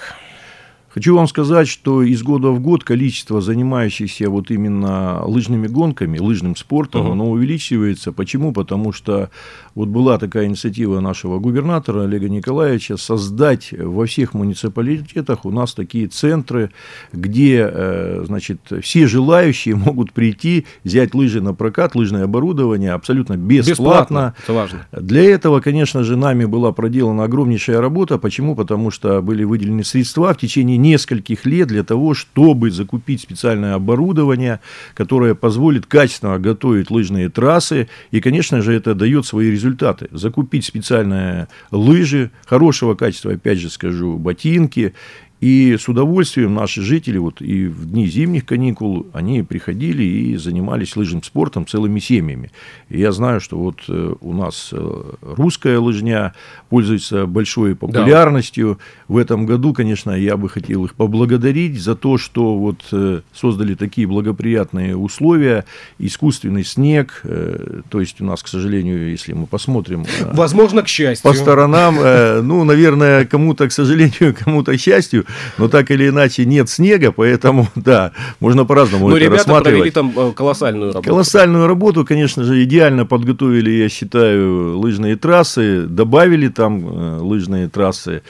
Хочу 0.95 1.17
вам 1.17 1.27
сказать, 1.27 1.67
что 1.67 2.05
из 2.05 2.23
года 2.23 2.51
в 2.51 2.61
год 2.61 2.85
количество 2.85 3.41
занимающихся 3.41 4.31
вот 4.31 4.53
именно 4.53 5.25
лыжными 5.25 5.67
гонками, 5.67 6.21
лыжным 6.21 6.55
спортом, 6.55 7.09
uh-huh. 7.09 7.13
оно 7.13 7.31
увеличивается. 7.33 8.13
Почему? 8.13 8.53
Потому 8.53 8.93
что 8.93 9.29
вот 9.75 9.89
была 9.89 10.19
такая 10.19 10.47
инициатива 10.47 11.01
нашего 11.01 11.39
губернатора 11.39 12.05
Олега 12.05 12.29
Николаевича 12.29 12.97
создать 12.97 13.73
во 13.73 14.07
всех 14.07 14.35
муниципалитетах 14.35 15.45
у 15.45 15.51
нас 15.51 15.75
такие 15.75 16.07
центры, 16.07 16.71
где, 17.13 17.69
э, 17.71 18.25
значит, 18.27 18.61
все 18.83 19.07
желающие 19.07 19.75
могут 19.75 20.13
прийти, 20.13 20.67
взять 20.85 21.15
лыжи 21.15 21.41
на 21.41 21.55
прокат, 21.55 21.95
лыжное 21.95 22.25
оборудование 22.25 22.93
абсолютно 22.93 23.37
бесплатно. 23.37 23.73
бесплатно. 23.73 24.35
Это 24.43 24.53
важно. 24.53 24.87
Для 24.93 25.23
этого, 25.23 25.61
конечно 25.61 26.05
же, 26.05 26.17
нами 26.17 26.45
была 26.45 26.73
проделана 26.73 27.25
огромнейшая 27.25 27.81
работа. 27.81 28.19
Почему? 28.19 28.55
Потому 28.55 28.91
что 28.91 29.23
были 29.23 29.45
выделены 29.45 29.85
средства 29.85 30.33
в 30.33 30.39
течение 30.39 30.77
нескольких 30.77 31.47
лет 31.47 31.69
для 31.69 31.83
того, 31.83 32.15
чтобы 32.15 32.71
закупить 32.71 33.23
специальное 33.23 33.75
оборудование, 33.75 34.61
которое 34.95 35.35
позволит 35.35 35.87
качественно 35.87 36.39
готовить 36.39 36.91
лыжные 36.91 37.29
трассы. 37.29 37.89
И, 38.13 38.21
конечно 38.21 38.63
же, 38.63 38.73
это 38.73 38.95
дает 38.95 39.27
свои 39.27 39.51
результаты. 39.51 39.64
Закупить 40.11 40.65
специальные 40.65 41.49
лыжи, 41.71 42.31
хорошего 42.47 42.95
качества, 42.95 43.33
опять 43.33 43.59
же 43.59 43.71
скажу, 43.71 44.19
ботинки, 44.19 44.95
и 45.41 45.77
с 45.79 45.89
удовольствием 45.89 46.55
наши 46.55 46.81
жители 46.81 47.19
вот 47.19 47.43
и 47.43 47.67
в 47.67 47.91
дни 47.91 48.07
зимних 48.07 48.47
каникул, 48.47 49.07
они 49.13 49.43
приходили 49.43 50.03
и 50.03 50.37
занимались 50.37 50.97
лыжным 50.97 51.23
спортом 51.23 51.67
целыми 51.67 51.99
семьями. 51.99 52.51
И 52.89 52.99
я 52.99 53.13
знаю, 53.13 53.41
что 53.41 53.59
вот 53.59 53.81
э, 53.89 54.15
у 54.21 54.33
нас 54.33 54.71
э, 54.73 55.03
русская 55.21 55.79
лыжня 55.79 56.33
пользуется 56.71 57.27
большой 57.27 57.77
популярностью. 57.77 58.79
Да. 58.79 59.15
В 59.15 59.19
этом 59.19 59.45
году, 59.45 59.75
конечно, 59.75 60.13
я 60.13 60.39
бы 60.39 60.49
хотел 60.49 60.87
их 60.87 60.95
поблагодарить 60.95 61.79
за 61.79 61.95
то, 61.95 62.17
что 62.17 62.57
вот 62.57 62.79
э, 62.93 63.21
создали 63.35 63.75
такие 63.75 64.07
благоприятные 64.07 64.97
условия, 64.97 65.67
искусственный 65.99 66.65
снег, 66.65 67.23
то 67.23 68.01
есть 68.01 68.21
у 68.21 68.25
нас, 68.25 68.43
к 68.43 68.49
сожалению, 68.49 69.11
если 69.11 69.33
мы 69.33 69.47
посмотрим... 69.47 70.07
Возможно, 70.33 70.83
к 70.83 70.89
счастью. 70.89 71.31
По 71.31 71.37
сторонам, 71.37 71.97
ну, 72.47 72.65
наверное, 72.65 73.25
кому-то, 73.25 73.69
к 73.69 73.73
сожалению, 73.73 74.35
кому-то 74.45 74.77
к 74.77 74.81
счастью, 74.81 75.27
но 75.59 75.69
так 75.69 75.91
или 75.91 76.09
иначе 76.09 76.45
нет 76.45 76.69
снега, 76.69 77.13
поэтому, 77.13 77.69
да, 77.75 78.13
можно 78.41 78.65
по-разному 78.65 79.09
но 79.09 79.17
это 79.17 79.25
ребята 79.25 79.39
рассматривать. 79.39 79.79
провели 79.79 79.91
там 79.91 80.13
э, 80.17 80.33
колоссальную 80.33 80.93
работу. 80.93 81.09
Колоссальную 81.09 81.67
работу, 81.67 82.05
конечно 82.05 82.45
же, 82.45 82.63
идеально 82.65 83.07
подготовили, 83.07 83.71
я 83.71 83.89
считаю, 83.89 84.79
лыжные 84.79 85.17
трассы, 85.17 85.87
добавили 85.87 86.49
там 86.49 86.87
э, 86.87 87.19
лыжные 87.21 87.69
трассы. 87.69 88.23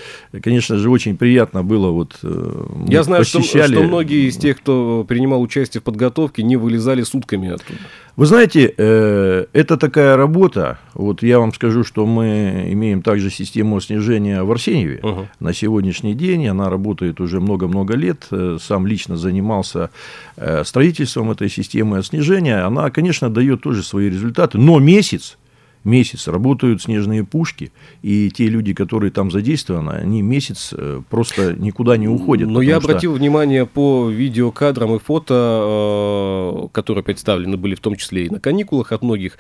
Конечно 0.42 0.78
же, 0.78 0.90
очень 0.90 1.16
приятно 1.16 1.62
было 1.62 1.90
вот 1.90 2.16
э, 2.22 2.66
Я 2.88 3.02
знаю, 3.02 3.24
что, 3.24 3.42
что 3.42 3.82
многие 3.82 4.28
из 4.28 4.36
тех, 4.36 4.58
кто 4.58 5.04
принимал 5.06 5.42
участие 5.42 5.80
в 5.80 5.84
подготовке, 5.84 6.42
не 6.42 6.56
вылезали 6.56 7.02
сутками 7.02 7.50
оттуда. 7.50 7.80
Вы 8.16 8.26
знаете, 8.26 8.72
э, 8.76 9.46
это 9.52 9.76
такая 9.76 10.16
работа. 10.16 10.78
Вот 10.94 11.24
я 11.24 11.40
вам 11.40 11.52
скажу, 11.52 11.82
что 11.82 12.06
мы 12.06 12.68
имеем 12.68 13.02
также 13.02 13.28
систему 13.28 13.80
снижения 13.80 14.44
в 14.44 14.52
Арсеньеве 14.52 15.00
угу. 15.02 15.28
на 15.40 15.52
сегодняшний 15.52 16.14
день. 16.14 16.46
Она 16.46 16.70
работает 16.70 17.20
уже 17.20 17.40
много-много 17.40 17.96
лет. 17.96 18.26
Э, 18.30 18.58
сам 18.60 18.86
лично 18.86 19.16
занимался 19.16 19.90
э, 20.36 20.62
строительством 20.64 21.32
этой 21.32 21.50
системы 21.50 22.04
снижения. 22.04 22.64
Она, 22.64 22.90
конечно, 22.90 23.30
дает 23.30 23.62
тоже 23.62 23.82
свои 23.82 24.08
результаты. 24.08 24.58
Но 24.58 24.78
месяц 24.78 25.36
месяц 25.84 26.28
работают 26.28 26.82
снежные 26.82 27.24
пушки, 27.24 27.72
и 28.02 28.30
те 28.30 28.46
люди, 28.46 28.74
которые 28.74 29.10
там 29.10 29.30
задействованы, 29.30 29.92
они 29.92 30.22
месяц 30.22 30.74
э, 30.76 31.02
просто 31.08 31.54
никуда 31.54 31.96
не 31.96 32.08
уходят. 32.08 32.48
Но 32.48 32.62
я 32.62 32.76
обратил 32.76 33.12
что... 33.12 33.20
внимание 33.20 33.66
по 33.66 34.08
видеокадрам 34.08 34.96
и 34.96 34.98
фото, 34.98 36.64
э, 36.64 36.68
которые 36.72 37.04
представлены 37.04 37.56
были 37.56 37.74
в 37.74 37.80
том 37.80 37.96
числе 37.96 38.26
и 38.26 38.30
на 38.30 38.40
каникулах 38.40 38.92
от 38.92 39.02
многих 39.02 39.38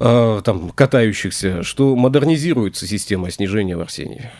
э, 0.00 0.40
там 0.44 0.70
катающихся, 0.70 1.62
что 1.62 1.94
модернизируется 1.96 2.86
система 2.86 3.30
снижения 3.30 3.76
в 3.76 3.80
Арсении. 3.80 4.30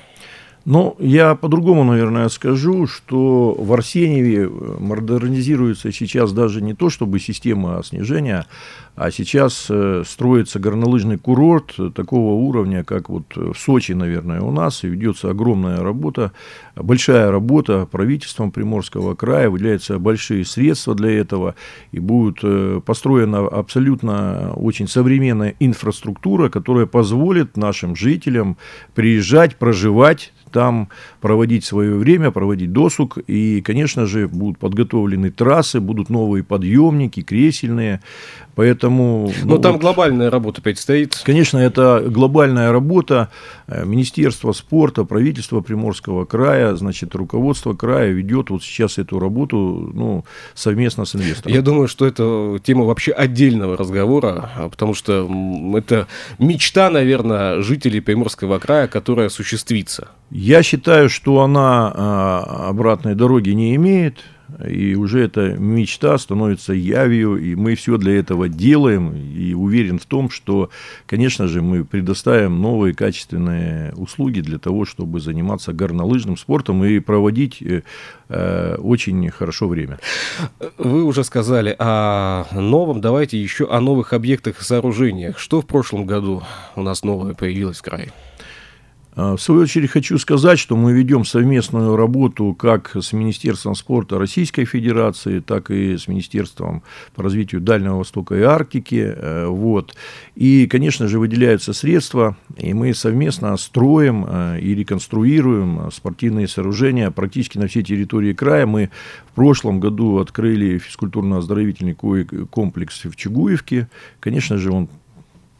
Ну, 0.66 0.94
я 0.98 1.34
по-другому, 1.34 1.84
наверное, 1.84 2.28
скажу, 2.28 2.86
что 2.86 3.54
в 3.58 3.72
Арсеньеве 3.72 4.48
модернизируется 4.48 5.90
сейчас 5.90 6.32
даже 6.32 6.60
не 6.60 6.74
то, 6.74 6.90
чтобы 6.90 7.18
система 7.18 7.82
снижения, 7.82 8.46
а 8.94 9.10
сейчас 9.10 9.68
э, 9.70 10.02
строится 10.06 10.58
горнолыжный 10.58 11.16
курорт 11.16 11.74
такого 11.94 12.34
уровня, 12.34 12.84
как 12.84 13.08
вот 13.08 13.34
в 13.34 13.54
Сочи, 13.54 13.92
наверное, 13.92 14.42
у 14.42 14.50
нас. 14.50 14.84
И 14.84 14.88
ведется 14.88 15.30
огромная 15.30 15.80
работа, 15.80 16.32
большая 16.76 17.30
работа 17.30 17.86
правительством 17.86 18.50
Приморского 18.50 19.14
края. 19.14 19.48
Выделяются 19.48 19.98
большие 19.98 20.44
средства 20.44 20.94
для 20.94 21.12
этого. 21.12 21.54
И 21.92 21.98
будет 21.98 22.40
э, 22.42 22.82
построена 22.84 23.38
абсолютно 23.38 24.52
очень 24.56 24.86
современная 24.86 25.54
инфраструктура, 25.60 26.50
которая 26.50 26.84
позволит 26.84 27.56
нашим 27.56 27.96
жителям 27.96 28.58
приезжать, 28.94 29.56
проживать 29.56 30.34
там 30.50 30.88
проводить 31.20 31.64
свое 31.64 31.94
время, 31.94 32.30
проводить 32.30 32.72
досуг. 32.72 33.18
И, 33.26 33.62
конечно 33.62 34.06
же, 34.06 34.28
будут 34.28 34.58
подготовлены 34.58 35.30
трассы, 35.30 35.80
будут 35.80 36.10
новые 36.10 36.44
подъемники, 36.44 37.22
кресельные. 37.22 38.00
Поэтому... 38.54 39.32
Но 39.44 39.56
ну, 39.56 39.58
там 39.58 39.72
вот, 39.72 39.80
глобальная 39.80 40.30
работа 40.30 40.60
опять 40.60 40.78
стоит. 40.78 41.20
Конечно, 41.24 41.58
это 41.58 42.04
глобальная 42.06 42.72
работа. 42.72 43.30
Э, 43.66 43.84
Министерство 43.86 44.52
спорта, 44.52 45.04
правительство 45.04 45.60
Приморского 45.60 46.24
края, 46.24 46.74
значит, 46.74 47.14
руководство 47.14 47.74
края 47.74 48.10
ведет 48.10 48.50
вот 48.50 48.62
сейчас 48.62 48.98
эту 48.98 49.18
работу 49.18 49.90
ну, 49.94 50.24
совместно 50.54 51.04
с 51.04 51.14
инвестором. 51.14 51.54
Я 51.54 51.62
думаю, 51.62 51.88
что 51.88 52.06
это 52.06 52.58
тема 52.62 52.84
вообще 52.84 53.12
отдельного 53.12 53.76
разговора, 53.76 54.50
а, 54.56 54.68
потому 54.68 54.94
что 54.94 55.28
это 55.76 56.06
мечта, 56.38 56.90
наверное, 56.90 57.62
жителей 57.62 58.00
Приморского 58.00 58.58
края, 58.58 58.88
которая 58.88 59.28
осуществится. 59.28 60.08
Я 60.42 60.62
считаю, 60.62 61.10
что 61.10 61.42
она 61.42 61.92
а, 61.94 62.68
обратной 62.70 63.14
дороги 63.14 63.50
не 63.50 63.76
имеет. 63.76 64.24
и 64.66 64.94
уже 64.94 65.20
эта 65.22 65.50
мечта 65.58 66.16
становится 66.16 66.72
явью, 66.72 67.36
и 67.36 67.54
мы 67.54 67.74
все 67.74 67.98
для 67.98 68.18
этого 68.18 68.48
делаем, 68.48 69.14
и 69.14 69.52
уверен 69.52 69.98
в 69.98 70.06
том, 70.06 70.30
что, 70.30 70.70
конечно 71.06 71.46
же, 71.46 71.60
мы 71.60 71.84
предоставим 71.84 72.58
новые 72.58 72.94
качественные 72.94 73.92
услуги 73.96 74.40
для 74.40 74.58
того, 74.58 74.86
чтобы 74.86 75.20
заниматься 75.20 75.74
горнолыжным 75.74 76.38
спортом 76.38 76.82
и 76.86 77.00
проводить 77.00 77.60
э, 77.60 77.82
э 78.30 78.76
очень 78.76 79.30
хорошо 79.30 79.68
время. 79.68 79.98
Вы 80.78 81.04
уже 81.04 81.22
сказали 81.22 81.76
о 81.78 82.46
новом, 82.52 83.02
давайте 83.02 83.38
еще 83.38 83.68
о 83.70 83.78
новых 83.80 84.14
объектах 84.14 84.62
и 84.62 84.64
сооружениях. 84.64 85.38
Что 85.38 85.60
в 85.60 85.66
прошлом 85.66 86.06
году 86.06 86.42
у 86.76 86.82
нас 86.82 87.04
новое 87.04 87.34
появилось 87.34 87.78
в 87.78 87.82
крае? 87.82 88.10
А, 89.16 89.36
в 89.36 89.42
свою 89.42 89.62
очередь 89.62 89.90
хочу 89.90 90.18
сказать, 90.18 90.58
что 90.58 90.76
мы 90.76 90.92
ведем 90.92 91.24
совместную 91.24 91.96
работу 91.96 92.54
как 92.54 92.94
с 92.94 93.12
Министерством 93.12 93.74
спорта 93.74 94.18
Российской 94.18 94.64
Федерации, 94.64 95.40
так 95.40 95.70
и 95.70 95.96
с 95.96 96.06
Министерством 96.06 96.82
по 97.14 97.22
развитию 97.22 97.60
Дальнего 97.60 97.96
Востока 97.96 98.36
и 98.36 98.42
Арктики. 98.42 99.12
Э, 99.16 99.46
вот. 99.46 99.96
И, 100.36 100.66
конечно 100.68 101.08
же, 101.08 101.18
выделяются 101.18 101.72
средства, 101.72 102.36
и 102.56 102.72
мы 102.72 102.94
совместно 102.94 103.56
строим 103.56 104.26
э, 104.28 104.60
и 104.60 104.74
реконструируем 104.74 105.90
спортивные 105.90 106.46
сооружения 106.46 107.10
практически 107.10 107.58
на 107.58 107.66
всей 107.66 107.82
территории 107.82 108.32
края. 108.32 108.66
Мы 108.66 108.90
в 109.30 109.34
прошлом 109.34 109.80
году 109.80 110.18
открыли 110.18 110.78
физкультурно-оздоровительный 110.78 111.94
комплекс 111.94 113.04
в 113.04 113.16
Чугуевке. 113.16 113.88
Конечно 114.20 114.56
же, 114.56 114.70
он 114.70 114.88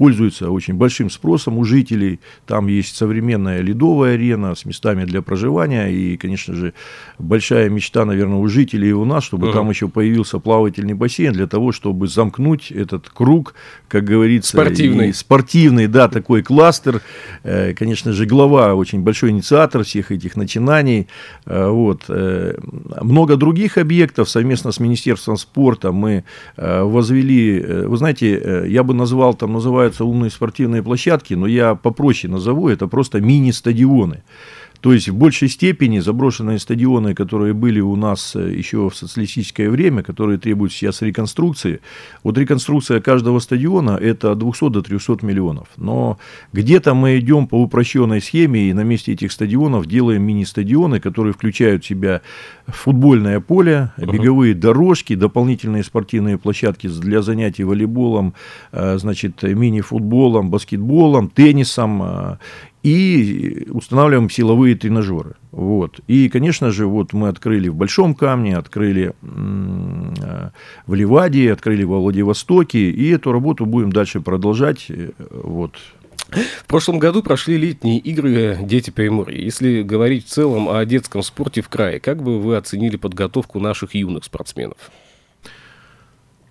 пользуется 0.01 0.51
очень 0.51 0.73
большим 0.73 1.11
спросом 1.11 1.59
у 1.59 1.65
жителей. 1.65 2.21
Там 2.47 2.69
есть 2.69 2.97
современная 2.97 3.61
ледовая 3.61 4.15
арена 4.15 4.55
с 4.55 4.65
местами 4.65 5.05
для 5.05 5.21
проживания. 5.21 5.89
И, 5.89 6.17
конечно 6.17 6.55
же, 6.55 6.73
большая 7.19 7.69
мечта, 7.69 8.07
наверное, 8.07 8.39
у 8.39 8.49
жителей 8.49 8.89
и 8.89 8.93
у 8.93 9.05
нас, 9.05 9.25
чтобы 9.25 9.49
uh-huh. 9.49 9.53
там 9.53 9.69
еще 9.69 9.89
появился 9.89 10.39
плавательный 10.39 10.95
бассейн 10.95 11.35
для 11.35 11.47
того, 11.47 11.73
чтобы 11.73 12.09
замкнуть 12.09 12.71
этот 12.73 13.11
круг, 13.11 13.53
как 13.89 14.05
говорится. 14.05 14.53
Спортивный. 14.53 15.13
спортивный, 15.13 15.87
да, 15.87 16.09
такой 16.09 16.43
кластер. 16.43 17.03
Э, 17.43 17.75
конечно 17.75 18.15
же, 18.15 18.25
глава 18.25 18.75
очень 18.77 19.03
большой 19.03 19.33
инициатор 19.33 19.85
всех 19.85 20.13
этих 20.13 20.35
начинаний. 20.35 21.09
Э, 21.45 21.69
вот. 21.69 22.05
Э, 22.09 22.55
много 23.03 23.37
других 23.37 23.77
объектов 23.77 24.31
совместно 24.31 24.73
с 24.73 24.81
Министерством 24.81 25.37
спорта 25.37 25.93
мы 25.93 26.25
возвели. 26.57 27.61
Вы 27.61 27.97
знаете, 27.99 28.65
я 28.67 28.83
бы 28.83 28.95
назвал, 28.95 29.35
там 29.35 29.53
называют 29.53 29.90
называются 29.91 30.05
умные 30.05 30.31
спортивные 30.31 30.83
площадки, 30.83 31.35
но 31.35 31.47
я 31.47 31.75
попроще 31.75 32.33
назову, 32.33 32.69
это 32.69 32.87
просто 32.87 33.21
мини-стадионы. 33.21 34.23
То 34.81 34.93
есть 34.93 35.09
в 35.09 35.15
большей 35.15 35.49
степени 35.49 35.99
заброшенные 35.99 36.59
стадионы, 36.59 37.15
которые 37.15 37.53
были 37.53 37.81
у 37.81 37.97
нас 37.97 38.35
э, 38.35 38.55
еще 38.55 38.89
в 38.89 38.97
социалистическое 38.97 39.69
время, 39.69 40.03
которые 40.03 40.39
требуют 40.39 40.73
сейчас 40.73 41.03
реконструкции, 41.03 41.81
вот 42.23 42.39
реконструкция 42.39 43.01
каждого 43.01 43.41
стадиона 43.41 43.99
это 44.01 44.33
от 44.33 44.39
200 44.39 44.71
до 44.71 44.83
300 44.83 45.19
миллионов. 45.23 45.69
Но 45.77 46.19
где-то 46.53 46.95
мы 46.95 47.19
идем 47.19 47.47
по 47.47 47.61
упрощенной 47.61 48.23
схеме 48.23 48.71
и 48.71 48.73
на 48.73 48.83
месте 48.83 49.13
этих 49.13 49.33
стадионов 49.33 49.87
делаем 49.87 50.23
мини-стадионы, 50.23 51.01
которые 51.01 51.35
включают 51.35 51.85
в 51.85 51.87
себя 51.87 52.23
футбольное 52.67 53.41
поле, 53.41 53.93
беговые 53.99 54.55
дорожки, 54.55 55.15
дополнительные 55.15 55.85
спортивные 55.85 56.39
площадки 56.39 56.89
для 56.89 57.21
занятий 57.23 57.65
волейболом, 57.65 58.35
э, 58.73 58.97
значит, 58.99 59.43
мини-футболом, 59.43 60.51
баскетболом, 60.51 61.29
теннисом 61.29 62.03
э, 62.03 62.37
и 62.83 63.67
устанавливаем 63.71 64.31
силовые 64.31 64.75
тренажеры. 64.75 65.35
Вот. 65.53 66.01
И, 66.07 66.29
конечно 66.29 66.71
же, 66.71 66.87
вот 66.87 67.13
мы 67.13 67.29
открыли 67.29 67.69
в 67.69 67.75
Большом 67.75 68.15
Камне, 68.15 68.57
открыли 68.57 69.13
в 69.21 70.95
Ливаде, 70.95 71.53
открыли 71.53 71.85
во 71.85 71.99
Владивостоке, 71.99 72.91
и 72.91 73.11
эту 73.11 73.33
работу 73.33 73.67
будем 73.67 73.93
дальше 73.93 74.21
продолжать. 74.21 74.87
Э, 74.89 75.11
вот. 75.31 75.75
В 76.31 76.67
прошлом 76.67 76.99
году 76.99 77.23
прошли 77.23 77.57
летние 77.57 77.99
игры 77.99 78.59
«Дети 78.63 78.91
Приморья». 78.91 79.37
Если 79.37 79.83
говорить 79.83 80.27
в 80.27 80.29
целом 80.29 80.69
о 80.69 80.85
детском 80.85 81.23
спорте 81.23 81.61
в 81.61 81.69
крае, 81.69 81.99
как 81.99 82.23
бы 82.23 82.41
вы 82.41 82.57
оценили 82.57 82.97
подготовку 82.97 83.59
наших 83.59 83.95
юных 83.95 84.25
спортсменов? 84.25 84.77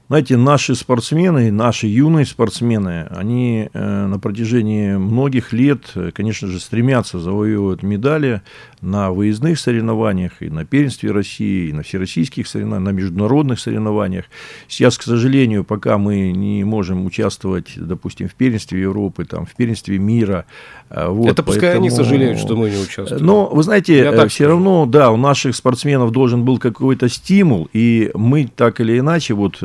Знаете, 0.09 0.37
наши 0.37 0.73
спортсмены, 0.73 1.51
наши 1.51 1.85
юные 1.85 2.25
спортсмены, 2.25 3.05
они 3.11 3.69
э, 3.71 4.05
на 4.07 4.17
протяжении 4.17 4.95
многих 4.95 5.53
лет, 5.53 5.91
э, 5.93 6.09
конечно 6.11 6.47
же, 6.47 6.59
стремятся 6.59 7.19
завоевывать 7.19 7.83
медали 7.83 8.41
на 8.81 9.11
выездных 9.11 9.59
соревнованиях, 9.59 10.41
и 10.41 10.49
на 10.49 10.65
первенстве 10.65 11.11
России, 11.11 11.69
и 11.69 11.73
на 11.73 11.83
всероссийских 11.83 12.47
соревнованиях, 12.47 12.91
на 12.91 12.98
международных 12.98 13.59
соревнованиях. 13.59 14.25
Сейчас, 14.67 14.98
к 14.98 15.03
сожалению, 15.03 15.63
пока 15.63 16.00
мы 16.00 16.31
не 16.31 16.63
можем 16.63 17.05
участвовать, 17.05 17.74
допустим, 17.75 18.29
в 18.29 18.33
первенстве 18.33 18.81
Европы, 18.81 19.25
там, 19.25 19.45
в 19.45 19.55
первенстве 19.55 20.00
мира. 20.00 20.45
Э, 20.89 21.07
вот, 21.07 21.29
Это 21.29 21.43
пускай 21.43 21.74
поэтому... 21.74 21.85
они 21.85 21.95
сожалеют, 21.95 22.39
что 22.39 22.55
мы 22.55 22.72
не 22.72 22.81
участвуем. 22.81 23.24
Но, 23.24 23.45
вы 23.45 23.61
знаете, 23.61 24.09
все 24.11 24.27
скажу. 24.27 24.50
равно, 24.50 24.87
да, 24.87 25.11
у 25.11 25.17
наших 25.17 25.55
спортсменов 25.55 26.11
должен 26.11 26.45
был 26.45 26.57
какой-то 26.57 27.09
стимул, 27.09 27.69
и 27.74 28.09
мы 28.15 28.48
так 28.48 28.81
или 28.81 28.98
иначе, 28.98 29.35
вот 29.35 29.59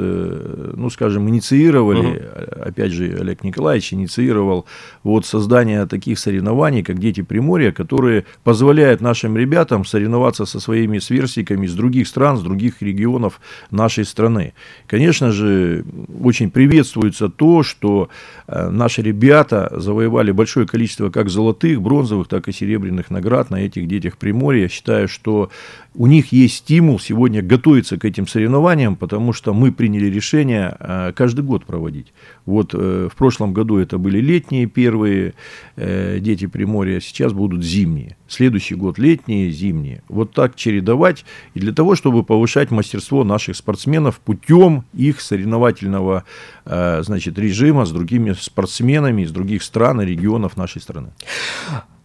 ну, 0.76 0.90
скажем, 0.90 1.28
инициировали, 1.28 2.18
угу. 2.18 2.62
опять 2.62 2.92
же, 2.92 3.16
Олег 3.20 3.44
Николаевич 3.44 3.92
инициировал 3.92 4.66
вот 5.02 5.26
создание 5.26 5.86
таких 5.86 6.18
соревнований, 6.18 6.82
как 6.82 6.98
«Дети 6.98 7.22
Приморья», 7.22 7.72
которые 7.72 8.24
позволяют 8.42 9.00
нашим 9.00 9.36
ребятам 9.36 9.84
соревноваться 9.84 10.44
со 10.44 10.60
своими 10.60 10.98
сверстниками 10.98 11.66
из 11.66 11.74
других 11.74 12.08
стран, 12.08 12.36
с 12.36 12.42
других 12.42 12.82
регионов 12.82 13.40
нашей 13.70 14.04
страны. 14.04 14.54
Конечно 14.86 15.30
же, 15.30 15.84
очень 16.22 16.50
приветствуется 16.50 17.28
то, 17.28 17.62
что 17.62 18.08
э, 18.46 18.70
наши 18.70 19.02
ребята 19.02 19.72
завоевали 19.76 20.32
большое 20.32 20.66
количество 20.66 21.10
как 21.10 21.28
золотых, 21.28 21.80
бронзовых, 21.80 22.28
так 22.28 22.48
и 22.48 22.52
серебряных 22.52 23.10
наград 23.10 23.50
на 23.50 23.56
этих 23.56 23.86
детях 23.88 24.16
Приморья. 24.16 24.62
Я 24.62 24.68
считаю, 24.68 25.08
что 25.08 25.50
у 25.94 26.06
них 26.06 26.32
есть 26.32 26.56
стимул 26.56 26.98
сегодня 26.98 27.42
готовиться 27.42 27.96
к 27.98 28.04
этим 28.04 28.26
соревнованиям, 28.26 28.96
потому 28.96 29.32
что 29.32 29.54
мы 29.54 29.70
приняли 29.70 30.06
решение 30.06 30.23
э, 30.32 31.12
каждый 31.14 31.44
год 31.44 31.64
проводить. 31.64 32.12
Вот 32.46 32.74
э, 32.74 33.08
в 33.10 33.16
прошлом 33.16 33.52
году 33.52 33.78
это 33.78 33.98
были 33.98 34.18
летние 34.20 34.66
первые 34.66 35.34
э, 35.76 36.18
дети 36.20 36.46
Приморья, 36.46 37.00
сейчас 37.00 37.32
будут 37.32 37.62
зимние. 37.62 38.16
Следующий 38.28 38.74
год 38.74 38.98
летние, 38.98 39.50
зимние. 39.50 40.02
Вот 40.08 40.32
так 40.32 40.56
чередовать. 40.56 41.24
И 41.54 41.60
для 41.60 41.72
того, 41.72 41.94
чтобы 41.94 42.24
повышать 42.24 42.70
мастерство 42.70 43.24
наших 43.24 43.56
спортсменов 43.56 44.20
путем 44.20 44.84
их 44.94 45.20
соревновательного 45.20 46.24
значит, 46.64 47.38
режима 47.38 47.84
с 47.84 47.92
другими 47.92 48.32
спортсменами 48.32 49.22
из 49.22 49.30
других 49.30 49.62
стран 49.62 50.00
и 50.00 50.06
регионов 50.06 50.56
нашей 50.56 50.80
страны. 50.80 51.10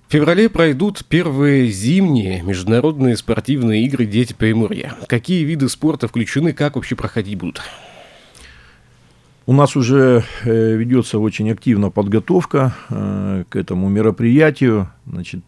В 0.09 0.11
феврале 0.11 0.49
пройдут 0.49 1.05
первые 1.05 1.67
зимние 1.67 2.41
международные 2.41 3.15
спортивные 3.15 3.83
игры 3.83 4.07
«Дети 4.07 4.33
Приморья». 4.33 4.95
Какие 5.07 5.43
виды 5.43 5.69
спорта 5.69 6.07
включены, 6.07 6.51
как 6.51 6.77
вообще 6.77 6.95
проходить 6.95 7.37
будут? 7.37 7.61
У 9.49 9.51
нас 9.51 9.75
уже 9.75 10.23
э, 10.43 10.75
ведется 10.75 11.17
очень 11.17 11.49
активно 11.49 11.89
подготовка 11.89 12.75
э, 12.91 13.45
к 13.49 13.55
этому 13.55 13.89
мероприятию. 13.89 14.91
Значит, 15.07 15.41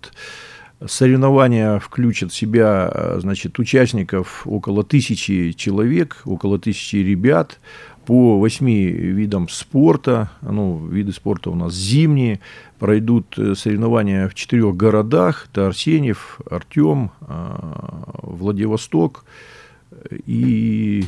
соревнования 0.84 1.78
включат 1.78 2.32
в 2.32 2.36
себя 2.36 2.90
э, 2.92 3.20
значит, 3.22 3.60
участников 3.60 4.42
около 4.48 4.84
тысячи 4.84 5.52
человек, 5.52 6.24
около 6.26 6.58
тысячи 6.58 6.96
ребят 6.96 7.60
по 8.08 8.40
восьми 8.40 8.88
видам 8.88 9.48
спорта. 9.48 10.32
Ну, 10.42 10.84
виды 10.88 11.12
спорта 11.12 11.52
у 11.52 11.56
нас 11.56 11.76
зимние. 11.76 12.40
Пройдут 12.80 13.38
соревнования 13.54 14.28
в 14.28 14.34
четырех 14.34 14.76
городах. 14.76 15.48
Это 15.52 15.68
Арсеньев, 15.68 16.40
Артем, 16.50 17.12
Владивосток 18.24 19.26
и 20.26 21.06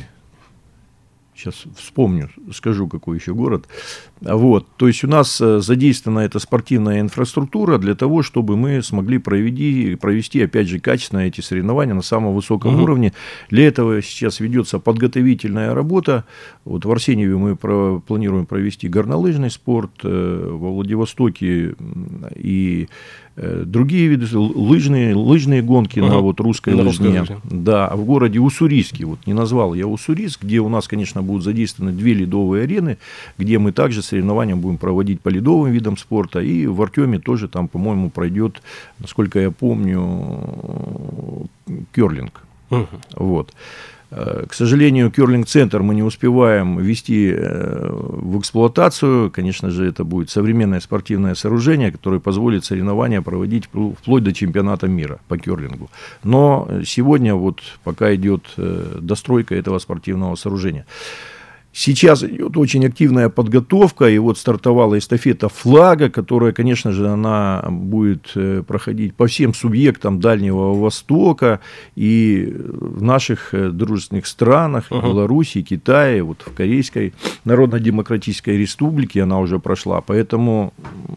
сейчас 1.36 1.64
вспомню, 1.76 2.30
скажу, 2.52 2.88
какой 2.88 3.18
еще 3.18 3.34
город. 3.34 3.66
Вот, 4.20 4.66
то 4.76 4.86
есть 4.86 5.04
у 5.04 5.08
нас 5.08 5.40
э, 5.40 5.60
задействована 5.60 6.20
эта 6.20 6.38
спортивная 6.38 7.00
инфраструктура 7.00 7.78
для 7.78 7.94
того, 7.94 8.22
чтобы 8.22 8.56
мы 8.56 8.82
смогли 8.82 9.18
провести, 9.18 9.96
провести 9.96 10.42
опять 10.42 10.68
же, 10.68 10.78
качественно 10.78 11.20
эти 11.20 11.40
соревнования 11.40 11.94
на 11.94 12.02
самом 12.02 12.34
высоком 12.34 12.74
угу. 12.74 12.84
уровне. 12.84 13.12
Для 13.50 13.66
этого 13.66 14.00
сейчас 14.00 14.40
ведется 14.40 14.78
подготовительная 14.78 15.74
работа. 15.74 16.24
Вот 16.64 16.84
в 16.84 16.90
Арсеньеве 16.90 17.36
мы 17.36 17.56
про, 17.56 18.00
планируем 18.00 18.46
провести 18.46 18.88
горнолыжный 18.88 19.50
спорт, 19.50 19.90
э, 20.04 20.48
во 20.50 20.70
Владивостоке 20.70 21.74
и 22.36 22.88
другие 23.36 24.08
виды, 24.08 24.26
лыжные, 24.36 25.14
лыжные 25.14 25.62
гонки 25.62 25.98
угу. 25.98 26.08
на 26.08 26.18
вот 26.18 26.40
русской 26.40 26.74
на 26.74 26.82
лыжне. 26.82 27.20
Русской 27.20 27.36
да, 27.44 27.90
в 27.94 28.04
городе 28.04 28.38
Уссурийске, 28.40 29.04
вот 29.04 29.26
не 29.26 29.32
назвал 29.32 29.74
я 29.74 29.86
Уссурийск, 29.86 30.42
где 30.42 30.60
у 30.60 30.68
нас, 30.68 30.86
конечно, 30.86 31.22
будут 31.22 31.42
задействованы 31.42 31.92
две 31.92 32.14
ледовые 32.14 32.64
арены, 32.64 32.98
где 33.38 33.58
мы 33.58 33.72
также 33.72 34.02
соревнования 34.02 34.56
будем 34.56 34.78
проводить 34.78 35.20
по 35.20 35.28
ледовым 35.28 35.72
видам 35.72 35.96
спорта. 35.96 36.40
И 36.40 36.66
в 36.66 36.80
Артеме 36.80 37.18
тоже 37.18 37.48
там, 37.48 37.68
по-моему, 37.68 38.10
пройдет, 38.10 38.62
насколько 38.98 39.40
я 39.40 39.50
помню, 39.50 41.48
керлинг. 41.92 42.42
Угу. 42.70 42.86
Вот. 43.16 43.52
К 44.14 44.52
сожалению, 44.52 45.10
керлинг-центр 45.10 45.82
мы 45.82 45.94
не 45.94 46.04
успеваем 46.04 46.78
ввести 46.78 47.34
в 47.34 48.38
эксплуатацию. 48.38 49.30
Конечно 49.30 49.70
же, 49.70 49.86
это 49.88 50.04
будет 50.04 50.30
современное 50.30 50.78
спортивное 50.78 51.34
сооружение, 51.34 51.90
которое 51.90 52.20
позволит 52.20 52.64
соревнования 52.64 53.22
проводить 53.22 53.64
вплоть 53.66 54.22
до 54.22 54.32
чемпионата 54.32 54.86
мира 54.86 55.18
по 55.26 55.36
керлингу. 55.36 55.90
Но 56.22 56.68
сегодня 56.84 57.34
вот 57.34 57.60
пока 57.82 58.14
идет 58.14 58.54
достройка 58.56 59.56
этого 59.56 59.78
спортивного 59.80 60.36
сооружения. 60.36 60.86
Сейчас 61.76 62.22
идет 62.22 62.56
очень 62.56 62.86
активная 62.86 63.28
подготовка, 63.28 64.08
и 64.08 64.16
вот 64.18 64.38
стартовала 64.38 64.96
эстафета 64.96 65.48
флага, 65.48 66.08
которая, 66.08 66.52
конечно 66.52 66.92
же, 66.92 67.08
она 67.08 67.64
будет 67.68 68.30
э, 68.36 68.62
проходить 68.64 69.16
по 69.16 69.26
всем 69.26 69.52
субъектам 69.52 70.20
Дальнего 70.20 70.72
Востока 70.72 71.58
и 71.96 72.54
в 72.56 73.02
наших 73.02 73.54
э, 73.54 73.70
дружественных 73.70 74.28
странах, 74.28 74.84
uh-huh. 74.88 75.02
Беларуси, 75.02 75.62
Китае, 75.62 76.22
вот 76.22 76.42
в 76.46 76.54
Корейской 76.54 77.12
Народно-Демократической 77.44 78.56
Республике 78.56 79.24
она 79.24 79.40
уже 79.40 79.58
прошла, 79.58 80.00
поэтому 80.00 80.72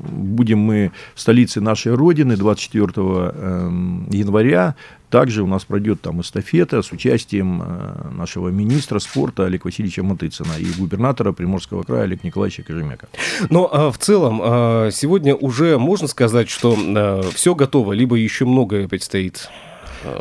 будем 0.10 0.58
мы 0.58 0.91
в 1.13 1.22
столице 1.22 1.62
нашей 1.62 1.93
Родины 1.93 2.36
24 2.36 2.91
эм, 2.98 4.10
января 4.10 4.76
также 5.10 5.43
у 5.43 5.48
нас 5.48 5.63
пройдет 5.63 6.02
там 6.02 6.22
эстафета 6.22 6.82
с 6.82 6.91
участием 6.91 7.63
э, 7.63 8.10
нашего 8.12 8.50
министра 8.50 9.00
спорта 9.00 9.46
Олега 9.46 9.67
Васильевича 9.67 10.04
Матыцына 10.04 10.54
и 10.60 10.65
губернатора 10.78 11.32
Приморского 11.32 11.84
края 11.84 12.04
Олега 12.04 12.22
Николаевича 12.24 12.63
Кожемяка. 12.63 13.08
Но 13.50 13.70
а, 13.72 13.91
в 13.91 13.98
целом 13.98 14.41
а, 14.43 14.89
сегодня 14.91 15.34
уже 15.34 15.78
можно 15.78 16.08
сказать, 16.08 16.50
что 16.50 16.78
а, 16.78 17.22
все 17.34 17.56
готово, 17.56 17.93
либо 17.93 18.15
еще 18.15 18.46
многое 18.46 18.88
предстоит? 18.88 19.50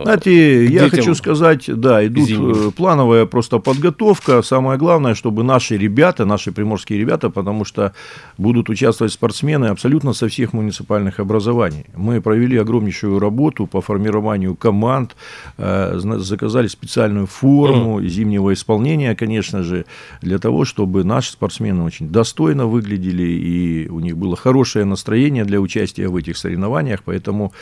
Знаете, 0.02 0.66
я 0.66 0.88
хочу 0.90 1.14
сказать, 1.14 1.64
да, 1.66 2.06
идут. 2.06 2.30
Э, 2.30 2.70
плановая 2.70 3.26
просто 3.26 3.58
подготовка. 3.58 4.42
Самое 4.42 4.78
главное, 4.78 5.14
чтобы 5.14 5.42
наши 5.42 5.76
ребята, 5.76 6.24
наши 6.24 6.52
приморские 6.52 6.98
ребята, 6.98 7.30
потому 7.30 7.64
что 7.64 7.92
будут 8.38 8.68
участвовать 8.68 9.12
спортсмены 9.12 9.66
абсолютно 9.66 10.12
со 10.12 10.28
всех 10.28 10.52
муниципальных 10.52 11.20
образований. 11.20 11.86
Мы 11.94 12.20
провели 12.20 12.56
огромнейшую 12.56 13.18
работу 13.18 13.66
по 13.66 13.80
формированию 13.80 14.54
команд, 14.54 15.16
э, 15.58 15.98
заказали 15.98 16.66
специальную 16.66 17.26
форму 17.26 18.00
mm. 18.00 18.06
зимнего 18.08 18.52
исполнения, 18.52 19.14
конечно 19.14 19.62
же, 19.62 19.84
для 20.22 20.38
того, 20.38 20.64
чтобы 20.64 21.04
наши 21.04 21.32
спортсмены 21.32 21.82
очень 21.82 22.08
достойно 22.08 22.66
выглядели 22.66 23.22
и 23.22 23.88
у 23.88 24.00
них 24.00 24.16
было 24.16 24.36
хорошее 24.36 24.84
настроение 24.84 25.44
для 25.44 25.60
участия 25.60 26.08
в 26.08 26.16
этих 26.16 26.36
соревнованиях. 26.36 27.02
Поэтому 27.04 27.52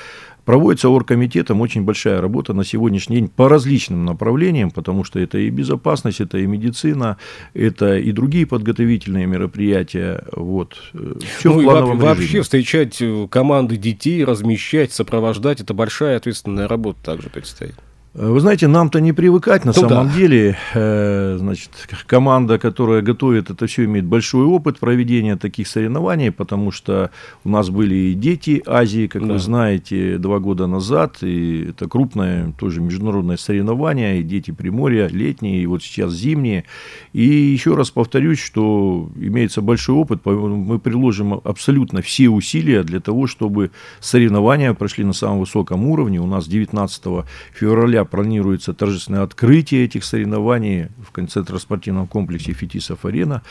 Проводится 0.45 0.89
оргкомитетом 0.89 1.61
очень 1.61 1.83
большая 1.83 2.21
работа 2.21 2.53
на 2.53 2.65
сегодняшний 2.65 3.17
день 3.17 3.29
по 3.29 3.49
различным 3.49 4.05
направлениям, 4.05 4.71
потому 4.71 5.05
что 5.05 5.19
это 5.19 5.39
и 5.39 5.51
безопасность, 5.51 6.21
это 6.21 6.39
и 6.39 6.47
медицина, 6.47 7.19
это 7.55 7.97
и 7.97 8.13
другие 8.13 8.47
подготовительные 8.47 9.27
мероприятия. 9.27 10.25
Вот. 10.33 10.77
Все 11.39 11.53
ну, 11.53 11.61
в 11.61 11.65
плановом 11.65 11.99
и 11.99 12.03
вообще 12.03 12.43
встречать 12.43 13.01
э, 13.01 13.27
команды 13.31 13.77
детей, 13.77 14.25
размещать, 14.25 14.93
сопровождать, 14.93 15.61
это 15.61 15.75
большая 15.75 16.17
ответственная 16.17 16.69
работа 16.69 16.99
также 17.03 17.31
предстоит. 17.31 17.75
Э, 18.15 18.31
вы 18.31 18.41
знаете, 18.41 18.69
нам-то 18.69 19.01
не 19.01 19.13
привыкать 19.13 19.65
на 19.65 19.73
ну, 19.75 19.89
самом 19.89 20.09
да. 20.09 20.15
деле. 20.15 20.57
Э, 20.75 21.37
значит, 21.39 21.71
команда, 22.07 22.59
которая 22.59 23.03
готовит 23.03 23.51
это 23.51 23.67
все, 23.67 23.85
имеет 23.85 24.07
большой 24.07 24.45
опыт 24.45 24.79
проведения 24.79 25.37
таких 25.37 25.67
соревнований, 25.67 26.31
потому 26.31 26.71
что 26.71 27.11
у 27.43 27.49
нас 27.49 27.71
были 27.71 27.95
и 27.95 28.15
дети 28.15 28.63
Азии, 28.67 29.09
как 29.09 29.27
да. 29.27 29.35
вы 29.35 29.39
знаете, 29.39 30.19
два 30.19 30.39
года 30.39 30.67
назад, 30.67 31.23
и 31.23 31.67
это 31.71 31.89
крупное 31.89 32.53
тоже 32.59 32.81
международное 32.81 33.37
соревнование, 33.37 34.21
и 34.21 34.23
дети 34.23 34.53
Приморья, 34.53 35.09
летние, 35.09 35.63
и 35.63 35.67
вот 35.67 35.83
сейчас 35.83 36.13
зимние. 36.13 36.65
И 37.13 37.25
еще 37.25 37.75
раз 37.75 37.91
повторюсь, 37.91 38.39
что 38.39 39.11
имеется 39.17 39.61
большой 39.61 39.97
опыт, 39.97 40.25
мы 40.25 40.79
приложим 40.79 41.41
абсолютно 41.43 42.01
все 42.03 42.29
усилия 42.29 42.85
для 42.85 43.01
того, 43.01 43.27
чтобы 43.27 43.73
соревнования 44.01 44.73
прошли 44.75 45.05
на 45.05 45.13
самом 45.13 45.41
высоком 45.41 45.87
уровне. 45.87 46.21
У 46.21 46.27
нас 46.27 46.47
19 46.47 47.03
февраля 47.53 48.04
планируется 48.05 48.75
торжественное 48.75 49.23
открытие 49.23 49.85
этих 49.85 50.05
соревнований 50.05 50.89
в 51.07 51.13
концентро-спортивном 51.13 52.07
комплексе 52.07 52.53
«Фетисов-Арена». 52.53 53.43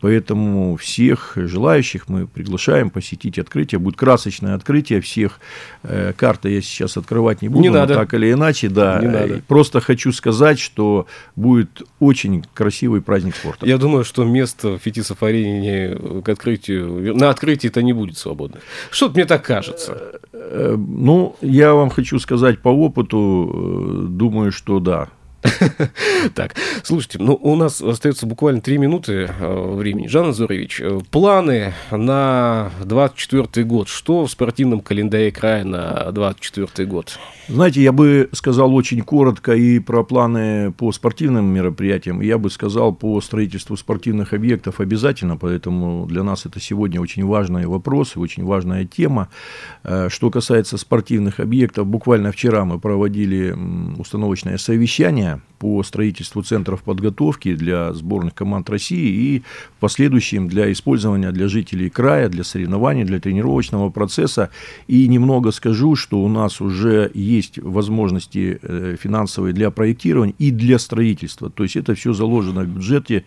Поэтому 0.00 0.76
всех 0.76 1.32
желающих 1.36 2.08
мы 2.08 2.26
приглашаем 2.26 2.90
посетить 2.90 3.38
открытие. 3.38 3.78
Будет 3.78 3.96
красочное 3.96 4.54
открытие 4.54 5.00
всех. 5.00 5.40
Э, 5.82 6.12
карты 6.16 6.50
я 6.50 6.62
сейчас 6.62 6.96
открывать 6.96 7.42
не 7.42 7.48
буду, 7.48 7.60
не 7.60 7.68
надо. 7.68 7.94
так 7.94 8.14
или 8.14 8.32
иначе. 8.32 8.68
Да. 8.68 8.98
Не 9.00 9.08
надо. 9.08 9.42
Просто 9.46 9.80
хочу 9.80 10.12
сказать, 10.12 10.58
что 10.58 11.06
будет 11.36 11.82
очень 11.98 12.44
красивый 12.54 13.02
праздник 13.02 13.36
спорта. 13.36 13.66
Я 13.66 13.76
думаю, 13.78 14.04
что 14.04 14.24
место 14.24 14.78
в 14.78 14.78
Фетисов-Арене 14.78 16.22
к 16.22 16.28
открытию, 16.28 17.14
на 17.16 17.28
открытии 17.28 17.68
это 17.68 17.82
не 17.82 17.92
будет 17.92 18.16
свободно. 18.16 18.60
Что-то 18.90 19.14
мне 19.14 19.26
так 19.26 19.44
кажется. 19.44 20.20
Э, 20.32 20.76
ну, 20.78 21.36
я 21.42 21.74
вам 21.74 21.90
хочу 21.90 22.18
сказать 22.18 22.60
по 22.60 22.68
опыту, 22.68 23.50
э, 23.52 24.06
думаю, 24.08 24.52
что 24.52 24.80
да. 24.80 25.08
Так, 26.34 26.54
слушайте, 26.82 27.18
ну 27.18 27.34
у 27.34 27.56
нас 27.56 27.80
остается 27.80 28.26
буквально 28.26 28.60
три 28.60 28.78
минуты 28.78 29.28
э, 29.38 29.74
времени. 29.74 30.06
Жан 30.06 30.28
Азурович, 30.28 30.80
э, 30.80 31.00
планы 31.10 31.72
на 31.90 32.70
24 32.84 33.66
год. 33.66 33.88
Что 33.88 34.24
в 34.26 34.30
спортивном 34.30 34.80
календаре 34.80 35.32
края 35.32 35.64
на 35.64 36.10
24 36.12 36.88
год? 36.88 37.18
Знаете, 37.48 37.82
я 37.82 37.92
бы 37.92 38.28
сказал 38.32 38.74
очень 38.74 39.02
коротко 39.02 39.54
и 39.54 39.78
про 39.78 40.04
планы 40.04 40.72
по 40.72 40.92
спортивным 40.92 41.46
мероприятиям. 41.46 42.20
Я 42.20 42.38
бы 42.38 42.50
сказал 42.50 42.94
по 42.94 43.20
строительству 43.20 43.76
спортивных 43.76 44.32
объектов 44.32 44.80
обязательно, 44.80 45.36
поэтому 45.36 46.06
для 46.06 46.22
нас 46.22 46.46
это 46.46 46.60
сегодня 46.60 47.00
очень 47.00 47.24
важный 47.24 47.66
вопрос 47.66 48.16
и 48.16 48.18
очень 48.18 48.44
важная 48.44 48.84
тема. 48.84 49.28
Э, 49.84 50.08
что 50.10 50.30
касается 50.30 50.76
спортивных 50.76 51.40
объектов, 51.40 51.86
буквально 51.86 52.30
вчера 52.32 52.64
мы 52.64 52.78
проводили 52.78 53.56
установочное 53.98 54.58
совещание 54.58 55.29
по 55.60 55.82
строительству 55.82 56.42
центров 56.42 56.82
подготовки 56.82 57.54
для 57.54 57.92
сборных 57.92 58.34
команд 58.34 58.70
России 58.70 59.36
и 59.36 59.42
в 59.76 59.80
последующем 59.80 60.48
для 60.48 60.72
использования 60.72 61.32
для 61.32 61.48
жителей 61.48 61.90
края, 61.90 62.30
для 62.30 62.44
соревнований, 62.44 63.04
для 63.04 63.20
тренировочного 63.20 63.90
процесса. 63.90 64.48
И 64.88 65.06
немного 65.06 65.50
скажу, 65.52 65.96
что 65.96 66.22
у 66.22 66.28
нас 66.28 66.62
уже 66.62 67.10
есть 67.12 67.58
возможности 67.58 68.58
э, 68.62 68.96
финансовые 68.98 69.52
для 69.52 69.70
проектирования 69.70 70.34
и 70.38 70.50
для 70.50 70.78
строительства. 70.78 71.50
То 71.50 71.64
есть 71.64 71.76
это 71.76 71.94
все 71.94 72.14
заложено 72.14 72.62
в 72.62 72.68
бюджете 72.68 73.24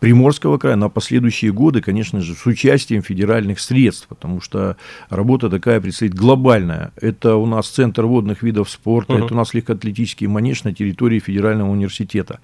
Приморского 0.00 0.58
края 0.58 0.74
на 0.74 0.88
последующие 0.88 1.52
годы, 1.52 1.82
конечно 1.82 2.20
же, 2.20 2.34
с 2.34 2.46
участием 2.46 3.02
федеральных 3.02 3.60
средств, 3.60 4.08
потому 4.08 4.40
что 4.40 4.76
работа 5.08 5.48
такая 5.48 5.80
предстоит 5.80 6.14
глобальная. 6.14 6.92
Это 7.00 7.36
у 7.36 7.46
нас 7.46 7.68
Центр 7.68 8.06
водных 8.06 8.42
видов 8.42 8.68
спорта, 8.68 9.12
uh-huh. 9.12 9.24
это 9.24 9.34
у 9.34 9.36
нас 9.36 9.54
легкоатлетический 9.54 10.26
манеж 10.26 10.64
на 10.64 10.74
территории 10.74 11.20
федерального 11.20 11.45
федерального 11.46 11.70
университета. 11.70 12.40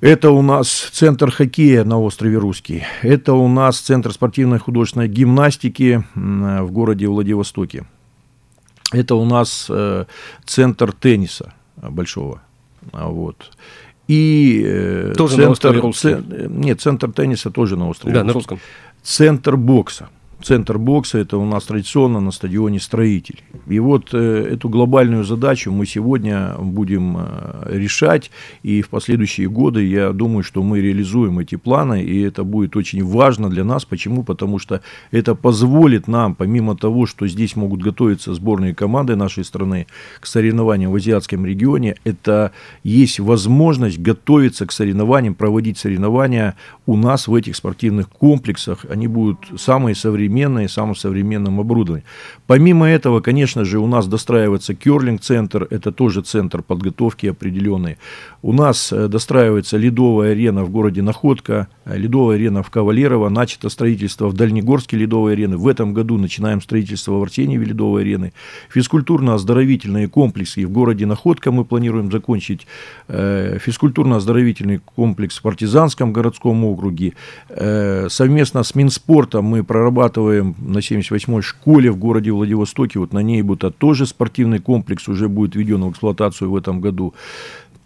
Это 0.00 0.30
у 0.30 0.40
нас 0.42 0.68
центр 0.92 1.30
хоккея 1.30 1.84
на 1.84 2.00
острове 2.00 2.38
Русский. 2.38 2.84
Это 3.02 3.34
у 3.34 3.48
нас 3.48 3.78
центр 3.78 4.12
спортивной 4.12 4.58
художественной 4.58 5.08
гимнастики 5.08 6.04
в 6.14 6.70
городе 6.70 7.06
Владивостоке. 7.06 7.84
Это 8.92 9.14
у 9.14 9.24
нас 9.24 9.66
э, 9.68 10.06
центр 10.46 10.92
тенниса 10.92 11.52
большого. 11.76 12.40
А 12.92 13.08
вот. 13.08 13.50
И 14.08 14.62
э, 14.64 15.12
тоже 15.16 15.36
центр, 15.36 15.46
на 15.46 15.50
острове 15.52 15.80
Русский. 15.80 16.16
нет, 16.48 16.80
центр 16.80 17.12
тенниса 17.12 17.50
тоже 17.50 17.76
на 17.76 17.88
острове 17.88 18.14
Да, 18.14 18.20
Русском. 18.22 18.26
на 18.28 18.32
русском. 18.32 18.60
Центр 19.02 19.56
бокса. 19.56 20.08
Центр 20.42 20.78
бокса 20.78 21.18
это 21.18 21.36
у 21.36 21.44
нас 21.44 21.64
традиционно 21.64 22.20
на 22.20 22.30
стадионе 22.30 22.80
«Строитель». 22.80 23.40
И 23.68 23.78
вот 23.78 24.14
э, 24.14 24.48
эту 24.52 24.70
глобальную 24.70 25.22
задачу 25.24 25.70
мы 25.70 25.84
сегодня 25.84 26.54
будем 26.58 27.16
э, 27.18 27.78
решать, 27.78 28.30
и 28.62 28.80
в 28.80 28.88
последующие 28.88 29.50
годы 29.50 29.84
я 29.84 30.12
думаю, 30.12 30.42
что 30.42 30.62
мы 30.62 30.80
реализуем 30.80 31.40
эти 31.40 31.56
планы, 31.56 32.02
и 32.02 32.22
это 32.22 32.42
будет 32.42 32.74
очень 32.74 33.04
важно 33.04 33.50
для 33.50 33.64
нас. 33.64 33.84
Почему? 33.84 34.22
Потому 34.22 34.58
что 34.58 34.80
это 35.10 35.34
позволит 35.34 36.08
нам, 36.08 36.34
помимо 36.34 36.74
того, 36.74 37.04
что 37.04 37.26
здесь 37.28 37.54
могут 37.54 37.82
готовиться 37.82 38.32
сборные 38.32 38.74
команды 38.74 39.16
нашей 39.16 39.44
страны 39.44 39.88
к 40.20 40.26
соревнованиям 40.26 40.90
в 40.90 40.94
азиатском 40.94 41.44
регионе, 41.44 41.96
это 42.04 42.52
есть 42.82 43.20
возможность 43.20 43.98
готовиться 43.98 44.64
к 44.64 44.72
соревнованиям, 44.72 45.34
проводить 45.34 45.76
соревнования 45.76 46.54
у 46.86 46.96
нас 46.96 47.28
в 47.28 47.34
этих 47.34 47.56
спортивных 47.56 48.08
комплексах. 48.08 48.86
Они 48.88 49.06
будут 49.06 49.38
самые 49.58 49.94
современные 49.94 50.29
современные, 50.30 50.68
самым 50.68 50.94
современным 50.94 51.60
оборудованием. 51.60 52.04
Помимо 52.46 52.86
этого, 52.86 53.20
конечно 53.20 53.64
же, 53.64 53.78
у 53.78 53.86
нас 53.86 54.06
достраивается 54.06 54.74
керлинг-центр, 54.74 55.66
это 55.70 55.92
тоже 55.92 56.22
центр 56.22 56.62
подготовки 56.62 57.26
определенный. 57.26 57.96
У 58.42 58.52
нас 58.52 58.92
э, 58.92 59.08
достраивается 59.08 59.76
ледовая 59.76 60.32
арена 60.32 60.64
в 60.64 60.70
городе 60.70 61.02
Находка, 61.02 61.66
э, 61.84 61.98
ледовая 61.98 62.36
арена 62.36 62.62
в 62.62 62.70
Кавалерово, 62.70 63.28
начато 63.28 63.68
строительство 63.70 64.28
в 64.28 64.34
Дальнегорске 64.34 64.96
ледовой 64.96 65.32
арены. 65.32 65.56
В 65.56 65.66
этом 65.66 65.94
году 65.94 66.16
начинаем 66.16 66.60
строительство 66.60 67.12
в 67.18 67.22
Артеньеве 67.22 67.66
ледовой 67.66 68.02
арены. 68.02 68.32
Физкультурно-оздоровительные 68.74 70.08
комплексы 70.08 70.64
в 70.66 70.70
городе 70.70 71.06
Находка 71.06 71.50
мы 71.50 71.64
планируем 71.64 72.10
закончить. 72.10 72.66
Э, 73.08 73.58
физкультурно-оздоровительный 73.58 74.80
комплекс 74.96 75.38
в 75.38 75.42
Партизанском 75.42 76.12
городском 76.12 76.64
округе. 76.64 77.14
Совместно 78.08 78.62
с 78.62 78.74
Минспортом 78.74 79.44
мы 79.44 79.64
прорабатываем 79.64 80.19
на 80.28 80.78
78-й 80.78 81.42
школе 81.42 81.90
в 81.90 81.96
городе 81.96 82.30
Владивостоке. 82.30 82.98
Вот 82.98 83.12
на 83.12 83.20
ней 83.20 83.42
будет 83.42 83.76
тоже 83.78 84.06
спортивный 84.06 84.58
комплекс 84.58 85.08
уже 85.08 85.28
будет 85.28 85.54
введен 85.54 85.84
в 85.84 85.90
эксплуатацию 85.90 86.50
в 86.50 86.56
этом 86.56 86.80
году. 86.80 87.14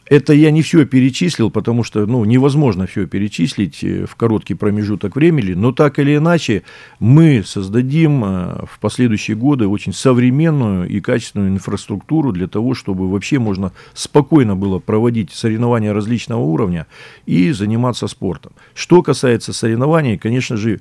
Это 0.06 0.34
я 0.34 0.50
не 0.50 0.60
все 0.60 0.84
перечислил, 0.84 1.50
потому 1.50 1.82
что 1.82 2.04
ну, 2.06 2.24
невозможно 2.24 2.86
все 2.86 3.06
перечислить 3.06 3.82
э, 3.82 4.04
в 4.06 4.16
короткий 4.16 4.54
промежуток 4.54 5.16
времени, 5.16 5.54
но 5.54 5.72
так 5.72 5.98
или 5.98 6.16
иначе 6.16 6.62
мы 7.00 7.42
создадим 7.44 8.22
э, 8.22 8.66
в 8.70 8.78
последующие 8.80 9.34
годы 9.34 9.66
очень 9.66 9.94
современную 9.94 10.88
и 10.88 11.00
качественную 11.00 11.50
инфраструктуру 11.52 12.32
для 12.32 12.48
того, 12.48 12.74
чтобы 12.74 13.10
вообще 13.10 13.38
можно 13.38 13.72
спокойно 13.94 14.56
было 14.56 14.78
проводить 14.78 15.32
соревнования 15.32 15.94
различного 15.94 16.40
уровня 16.40 16.86
и 17.24 17.50
заниматься 17.52 18.06
спортом. 18.06 18.52
Что 18.74 19.02
касается 19.02 19.54
соревнований, 19.54 20.18
конечно 20.18 20.58
же, 20.58 20.80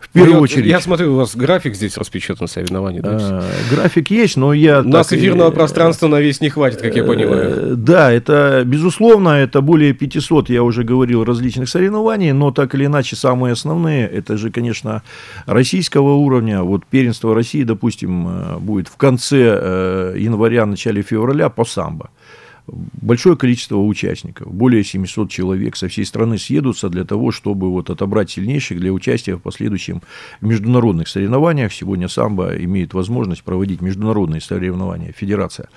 в 0.00 0.08
первую 0.10 0.36
ну, 0.36 0.40
очередь. 0.40 0.66
Я 0.66 0.80
смотрю, 0.80 1.12
у 1.12 1.16
вас 1.16 1.34
график 1.34 1.74
здесь 1.74 1.96
распечатан 1.96 2.46
соревнований. 2.46 3.00
Да? 3.00 3.18
А, 3.20 3.44
график 3.70 4.10
есть, 4.10 4.36
но 4.36 4.52
я... 4.52 4.80
У 4.80 4.84
нас 4.84 5.12
эфирного 5.12 5.50
и, 5.50 5.54
пространства 5.54 6.06
на 6.06 6.20
весь 6.20 6.40
не 6.40 6.50
хватит, 6.50 6.80
как 6.80 6.94
я 6.94 7.04
понимаю. 7.04 7.72
Э, 7.72 7.74
да, 7.74 8.12
это, 8.12 8.62
безусловно, 8.64 9.30
это 9.30 9.60
более 9.60 9.92
500, 9.92 10.50
я 10.50 10.62
уже 10.62 10.84
говорил, 10.84 11.24
различных 11.24 11.68
соревнований, 11.68 12.32
но 12.32 12.52
так 12.52 12.74
или 12.74 12.86
иначе 12.86 13.16
самые 13.16 13.52
основные, 13.52 14.06
это 14.06 14.36
же, 14.36 14.50
конечно, 14.50 15.02
российского 15.46 16.14
уровня. 16.14 16.62
Вот 16.62 16.86
первенство 16.86 17.34
России, 17.34 17.64
допустим, 17.64 18.28
э, 18.28 18.58
будет 18.58 18.88
в 18.88 18.96
конце 18.96 19.58
э, 19.60 20.14
января, 20.16 20.64
начале 20.66 21.02
февраля 21.02 21.48
по 21.48 21.64
самбо 21.64 22.10
большое 22.72 23.36
количество 23.36 23.76
участников, 23.76 24.52
более 24.52 24.84
700 24.84 25.30
человек 25.30 25.76
со 25.76 25.88
всей 25.88 26.04
страны 26.04 26.38
съедутся 26.38 26.88
для 26.88 27.04
того, 27.04 27.32
чтобы 27.32 27.70
вот 27.70 27.90
отобрать 27.90 28.30
сильнейших 28.30 28.80
для 28.80 28.92
участия 28.92 29.36
в 29.36 29.40
последующем 29.40 30.02
международных 30.40 31.08
соревнованиях. 31.08 31.72
Сегодня 31.72 32.08
самбо 32.08 32.54
имеет 32.56 32.94
возможность 32.94 33.42
проводить 33.42 33.80
международные 33.80 34.40
соревнования, 34.40 35.12
федерация. 35.12 35.68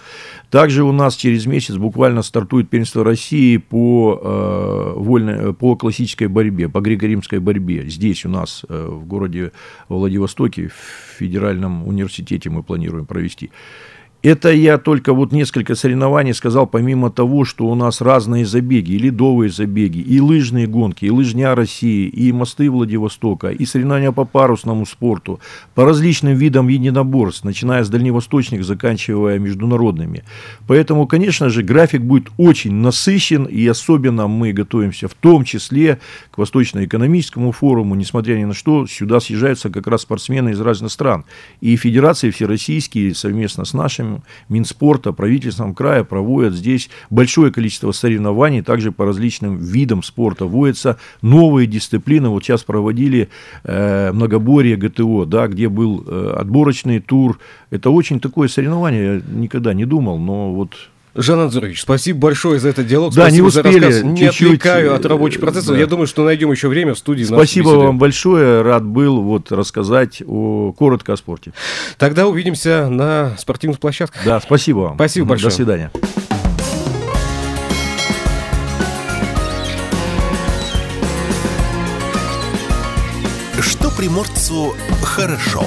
Также 0.49 0.83
у 0.83 0.91
нас 0.91 1.15
через 1.15 1.45
месяц 1.45 1.75
буквально 1.75 2.21
стартует 2.21 2.69
первенство 2.69 3.03
России 3.03 3.57
по, 3.57 4.19
э, 4.21 4.93
вольной, 4.99 5.53
по 5.53 5.75
классической 5.75 6.27
борьбе, 6.27 6.69
по 6.69 6.79
греко-римской 6.79 7.39
борьбе. 7.39 7.89
Здесь 7.89 8.25
у 8.25 8.29
нас 8.29 8.65
э, 8.67 8.87
в 8.89 9.05
городе 9.05 9.51
Владивостоке, 9.89 10.67
в 10.67 11.17
федеральном 11.17 11.87
университете 11.87 12.49
мы 12.49 12.63
планируем 12.63 13.05
провести. 13.05 13.51
Это 14.23 14.51
я 14.51 14.77
только 14.77 15.13
вот 15.13 15.31
несколько 15.31 15.73
соревнований 15.73 16.35
сказал, 16.35 16.67
помимо 16.67 17.09
того, 17.09 17.43
что 17.43 17.65
у 17.65 17.73
нас 17.73 18.01
разные 18.01 18.45
забеги, 18.45 18.91
и 18.91 18.99
ледовые 18.99 19.49
забеги, 19.49 19.97
и 19.97 20.19
лыжные 20.19 20.67
гонки, 20.67 21.05
и 21.05 21.09
лыжня 21.09 21.55
России, 21.55 22.07
и 22.07 22.31
мосты 22.31 22.69
Владивостока, 22.69 23.49
и 23.49 23.65
соревнования 23.65 24.11
по 24.11 24.25
парусному 24.25 24.85
спорту, 24.85 25.39
по 25.73 25.85
различным 25.85 26.35
видам 26.35 26.67
единоборств, 26.67 27.43
начиная 27.43 27.83
с 27.83 27.89
дальневосточных, 27.89 28.63
заканчивая 28.63 29.39
международными. 29.39 30.23
Поэтому, 30.67 31.07
конечно 31.07 31.49
же, 31.49 31.63
график 31.63 32.01
будет 32.01 32.27
очень 32.37 32.73
насыщен, 32.73 33.45
и 33.45 33.65
особенно 33.65 34.27
мы 34.27 34.53
готовимся 34.53 35.07
в 35.07 35.15
том 35.15 35.45
числе 35.45 35.99
к 36.29 36.37
Восточно-экономическому 36.37 37.51
форуму, 37.51 37.95
несмотря 37.95 38.35
ни 38.35 38.45
на 38.45 38.53
что, 38.53 38.85
сюда 38.85 39.19
съезжаются 39.19 39.71
как 39.71 39.87
раз 39.87 40.03
спортсмены 40.03 40.51
из 40.51 40.61
разных 40.61 40.91
стран. 40.91 41.25
И 41.59 41.75
федерации 41.75 42.29
всероссийские 42.29 43.15
совместно 43.15 43.65
с 43.65 43.73
нашими 43.73 44.10
Минспорта, 44.49 45.13
правительством 45.13 45.73
края 45.73 46.03
проводят 46.03 46.53
здесь 46.53 46.89
большое 47.09 47.51
количество 47.51 47.91
соревнований, 47.91 48.61
также 48.61 48.91
по 48.91 49.05
различным 49.05 49.57
видам 49.57 50.03
спорта 50.03 50.45
вводятся 50.45 50.97
новые 51.21 51.67
дисциплины. 51.67 52.29
Вот 52.29 52.43
сейчас 52.43 52.63
проводили 52.63 53.29
э, 53.63 54.11
многоборье 54.11 54.75
ГТО, 54.75 55.25
да, 55.25 55.47
где 55.47 55.69
был 55.69 56.03
э, 56.05 56.35
отборочный 56.37 56.99
тур. 56.99 57.39
Это 57.69 57.89
очень 57.89 58.19
такое 58.19 58.47
соревнование, 58.47 59.15
я 59.15 59.21
никогда 59.33 59.73
не 59.73 59.85
думал, 59.85 60.17
но 60.17 60.53
вот 60.53 60.75
Жан 61.13 61.39
Анзурович, 61.39 61.81
спасибо 61.81 62.19
большое 62.19 62.59
за 62.59 62.69
этот 62.69 62.87
диалог. 62.87 63.13
Да, 63.13 63.23
спасибо 63.23 63.43
не 63.43 63.47
успели. 63.47 63.79
За 63.79 63.87
рассказ. 63.87 64.03
Не 64.03 64.25
отвлекаю 64.25 64.95
от 64.95 65.05
рабочих 65.05 65.41
процессов. 65.41 65.73
Да. 65.73 65.79
Я 65.79 65.85
думаю, 65.85 66.07
что 66.07 66.23
найдем 66.23 66.51
еще 66.51 66.69
время 66.69 66.93
в 66.93 66.97
студии. 66.97 67.23
Спасибо 67.25 67.69
вам 67.69 67.97
большое. 67.97 68.61
Рад 68.61 68.85
был 68.85 69.21
вот 69.21 69.51
рассказать 69.51 70.23
о, 70.25 70.71
коротко 70.71 71.13
о 71.13 71.17
спорте. 71.17 71.51
Тогда 71.97 72.27
увидимся 72.27 72.87
на 72.89 73.35
спортивных 73.37 73.79
площадках. 73.79 74.21
Да, 74.23 74.39
спасибо 74.39 74.79
вам. 74.79 74.95
Спасибо 74.95 75.27
большое. 75.27 75.49
До 75.49 75.55
свидания. 75.55 75.91
Что 83.59 83.91
приморцу 83.91 84.73
хорошо. 85.03 85.65